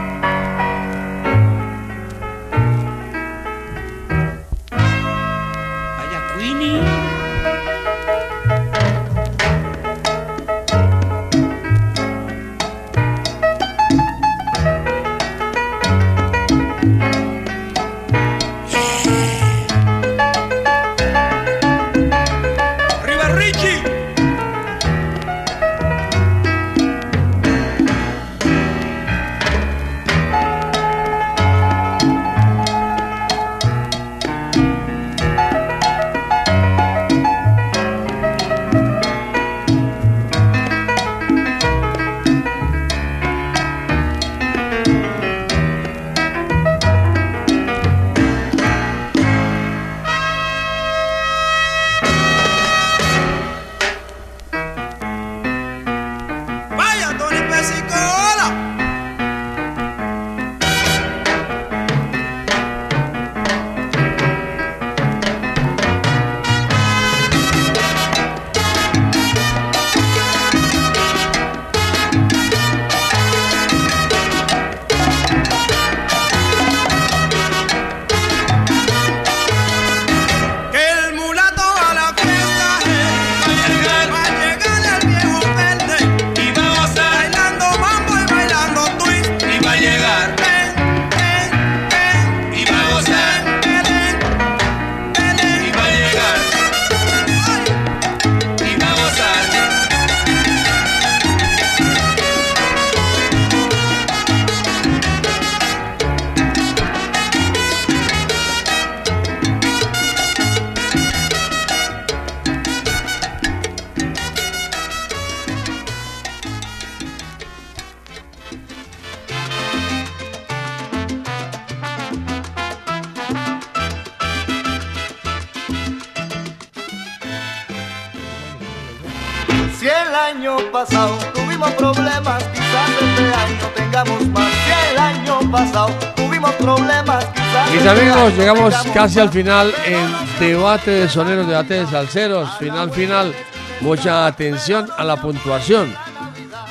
[130.16, 134.50] El año pasado tuvimos problemas, quizás este año tengamos más.
[134.50, 139.74] Si el año pasado tuvimos problemas, quizás Mis este amigos, año llegamos casi al final
[139.84, 140.08] en
[140.40, 143.34] debate de soneros, debate de salseros, final, final.
[143.82, 145.94] Mucha atención a la puntuación.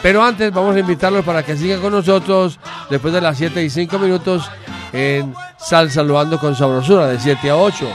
[0.01, 2.59] Pero antes vamos a invitarlos para que sigan con nosotros
[2.89, 4.49] después de las 7 y 5 minutos
[4.91, 7.87] en Sal Saludando con Sabrosura de 7 a 8.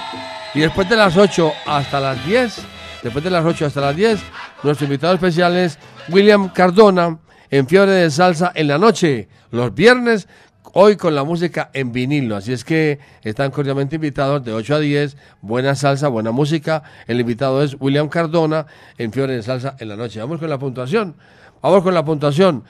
[0.55, 2.57] Y después de las 8 hasta las 10,
[3.03, 4.21] después de las 8 hasta las 10,
[4.63, 5.79] Nuestro invitado especial es
[6.11, 7.19] William Cardona
[7.51, 10.29] en Fiebre de Salsa en la noche, los viernes,
[10.75, 12.37] hoy con la música en vinilo.
[12.37, 16.83] Así es que están cordialmente invitados de 8 a 10, buena salsa, buena música.
[17.07, 18.67] El invitado es William Cardona
[18.99, 20.21] en Fiebre de Salsa en la noche.
[20.21, 21.17] Vamos con la puntuación.
[21.63, 22.63] Vamos con la puntuación.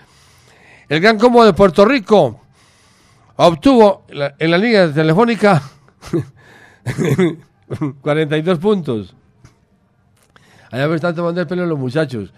[0.89, 2.41] El Gran Combo de Puerto Rico
[3.35, 5.61] obtuvo en la línea telefónica
[8.03, 9.17] 42 puntos.
[10.70, 12.32] Allá me están tomando el pelo los muchachos.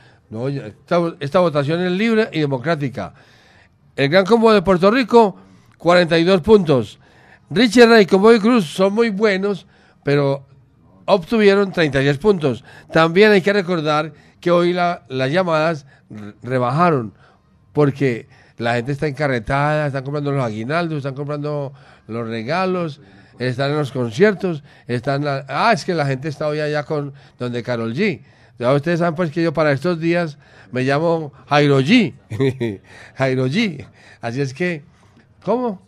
[1.20, 3.12] Esta, votación es libre y democrática.
[3.94, 5.36] El Gran Combo de Puerto Rico,
[5.76, 6.98] 42 puntos.
[7.50, 9.66] Richie Ray con Bobby Cruz son muy buenos,
[10.02, 10.46] pero
[11.04, 12.64] obtuvieron 36 puntos.
[12.90, 17.12] También hay que recordar que hoy la- las llamadas re- rebajaron
[17.74, 18.26] porque
[18.56, 21.74] la gente está encarretada, están comprando los aguinaldos, están comprando
[22.06, 23.00] los regalos,
[23.38, 25.24] están en los conciertos, están...
[25.24, 28.20] la- ah, es que la gente está hoy allá con donde Carol G.
[28.58, 30.38] Ya ustedes saben pues que yo para estos días
[30.70, 32.14] me llamo Jairo G.
[33.16, 33.84] Jairo G.
[34.20, 34.84] Así es que,
[35.44, 35.80] ¿cómo?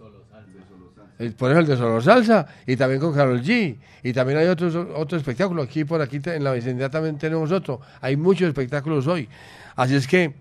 [1.39, 3.77] Por eso el de Solo Salsa y también con Carol G.
[4.03, 5.63] Y también hay otros otro espectáculo.
[5.63, 7.81] Aquí por aquí en la vecindad también tenemos otro.
[8.01, 9.29] Hay muchos espectáculos hoy.
[9.77, 10.35] Así es que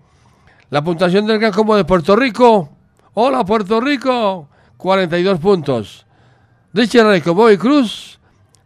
[0.70, 2.70] la puntuación del Gran Combo de Puerto Rico.
[3.14, 4.48] Hola Puerto Rico.
[4.76, 6.06] 42 puntos.
[6.74, 8.18] Richard Bobby Cruz.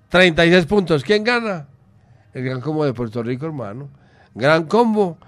[0.09, 1.05] 36 puntos.
[1.05, 1.69] ¿Quién gana?
[2.33, 3.91] El Gran Combo de Puerto Rico, hermano.
[4.35, 5.19] Gran Combo.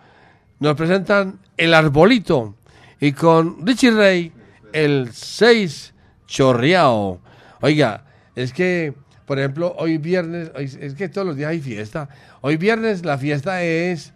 [0.59, 2.57] Nos presentan el arbolito.
[2.98, 4.32] Y con Richie Ray,
[4.73, 5.93] el 6
[6.27, 7.20] chorreado.
[7.61, 8.05] Oiga,
[8.35, 8.94] es que,
[9.27, 12.09] por ejemplo, hoy viernes, es que todos los días hay fiesta.
[12.40, 14.15] Hoy viernes la fiesta es,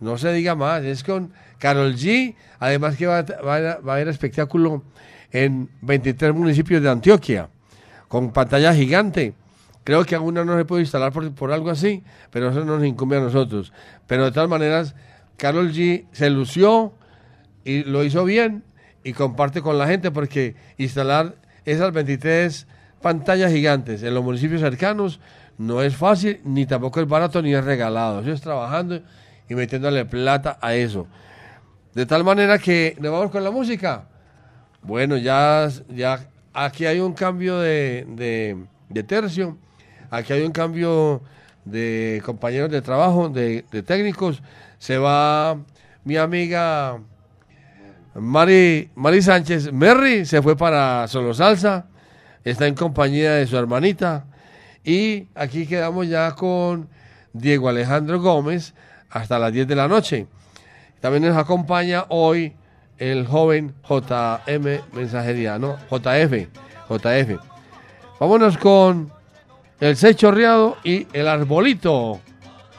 [0.00, 2.34] no se diga más, es con Carol G.
[2.58, 4.82] Además que va, va a haber espectáculo
[5.30, 7.48] en 23 municipios de Antioquia,
[8.12, 9.32] con pantalla gigante.
[9.84, 12.86] Creo que aún no se puede instalar por, por algo así, pero eso no nos
[12.86, 13.72] incumbe a nosotros.
[14.06, 14.94] Pero de todas maneras,
[15.38, 16.92] Carol G se lució
[17.64, 18.64] y lo hizo bien
[19.02, 22.66] y comparte con la gente porque instalar esas 23
[23.00, 25.18] pantallas gigantes en los municipios cercanos
[25.56, 28.20] no es fácil, ni tampoco es barato, ni es regalado.
[28.20, 29.00] Eso es trabajando
[29.48, 31.06] y metiéndole plata a eso.
[31.94, 34.04] De tal manera que nos vamos con la música.
[34.82, 38.06] Bueno, ya, ya aquí hay un cambio de,
[38.90, 39.56] de- tercio,
[40.10, 41.22] aquí hay un cambio
[41.64, 44.42] de compañeros de trabajo, de, de técnicos.
[44.78, 45.56] Se va
[46.04, 46.98] mi amiga
[48.14, 49.72] Mari, Mari Sánchez.
[49.72, 51.86] Merry se fue para Solo Salsa,
[52.44, 54.26] está en compañía de su hermanita.
[54.84, 56.88] Y aquí quedamos ya con
[57.32, 58.74] Diego Alejandro Gómez
[59.10, 60.26] hasta las 10 de la noche.
[61.00, 62.52] También nos acompaña hoy
[63.10, 65.76] el joven JM Mensajería, ¿no?
[65.90, 66.46] JF,
[66.88, 67.40] JF.
[68.20, 69.12] Vámonos con
[69.80, 72.20] el seis chorreado y el arbolito.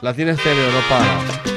[0.00, 1.53] La tiene estéreo, no para.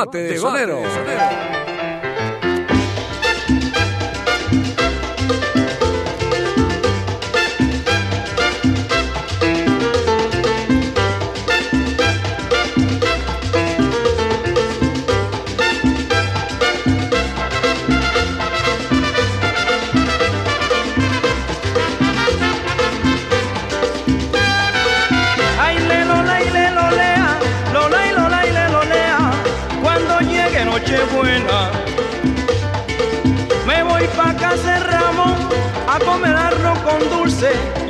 [0.00, 1.69] Debate de Sonero.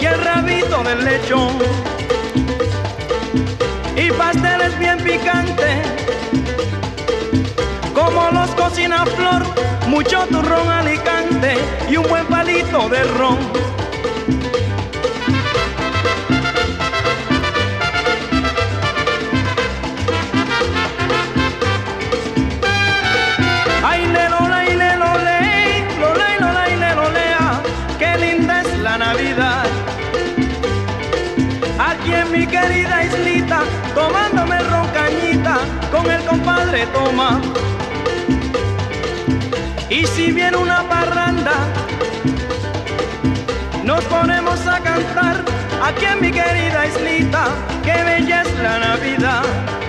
[0.01, 1.59] Y el rabito del lechón.
[3.97, 5.87] Y pasteles bien picantes,
[7.93, 9.43] como los cocina Flor,
[9.89, 11.57] mucho turrón alicante
[11.89, 13.80] y un buen palito de ron.
[32.51, 33.61] Querida islita,
[33.95, 35.59] tomándome roncañita
[35.91, 37.41] con el compadre Toma.
[39.89, 41.53] Y si viene una parranda,
[43.85, 45.45] nos ponemos a cantar
[45.83, 47.45] aquí en mi querida islita,
[47.85, 49.80] qué bella la Navidad.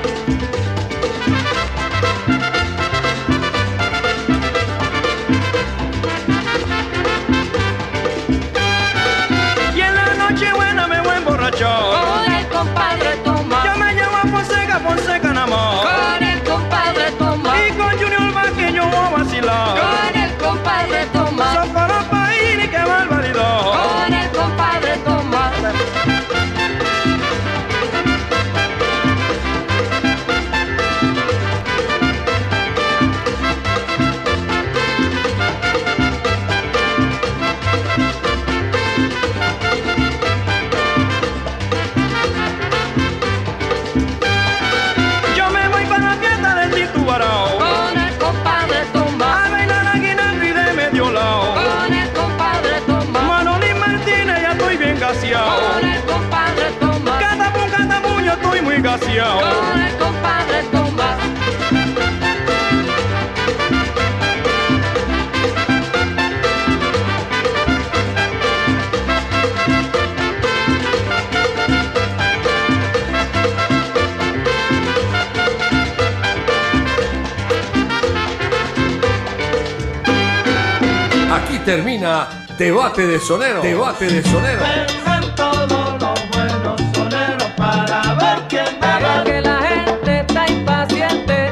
[81.66, 82.28] Termina
[82.58, 83.62] Debate de Sonero.
[83.62, 84.62] Debate de Sonero.
[84.62, 91.50] Vengan todos los buenos soneros para ver quién Pero que la gente está impaciente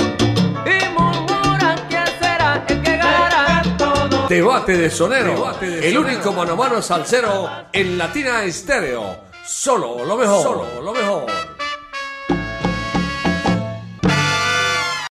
[0.66, 3.64] y murmuran quién será el que ganará.
[4.30, 5.52] Debate de Sonero.
[5.62, 9.30] El único mano a mano salsero en Latina Estéreo.
[9.46, 10.44] Solo lo mejor.
[10.44, 10.69] Solo lo mejor.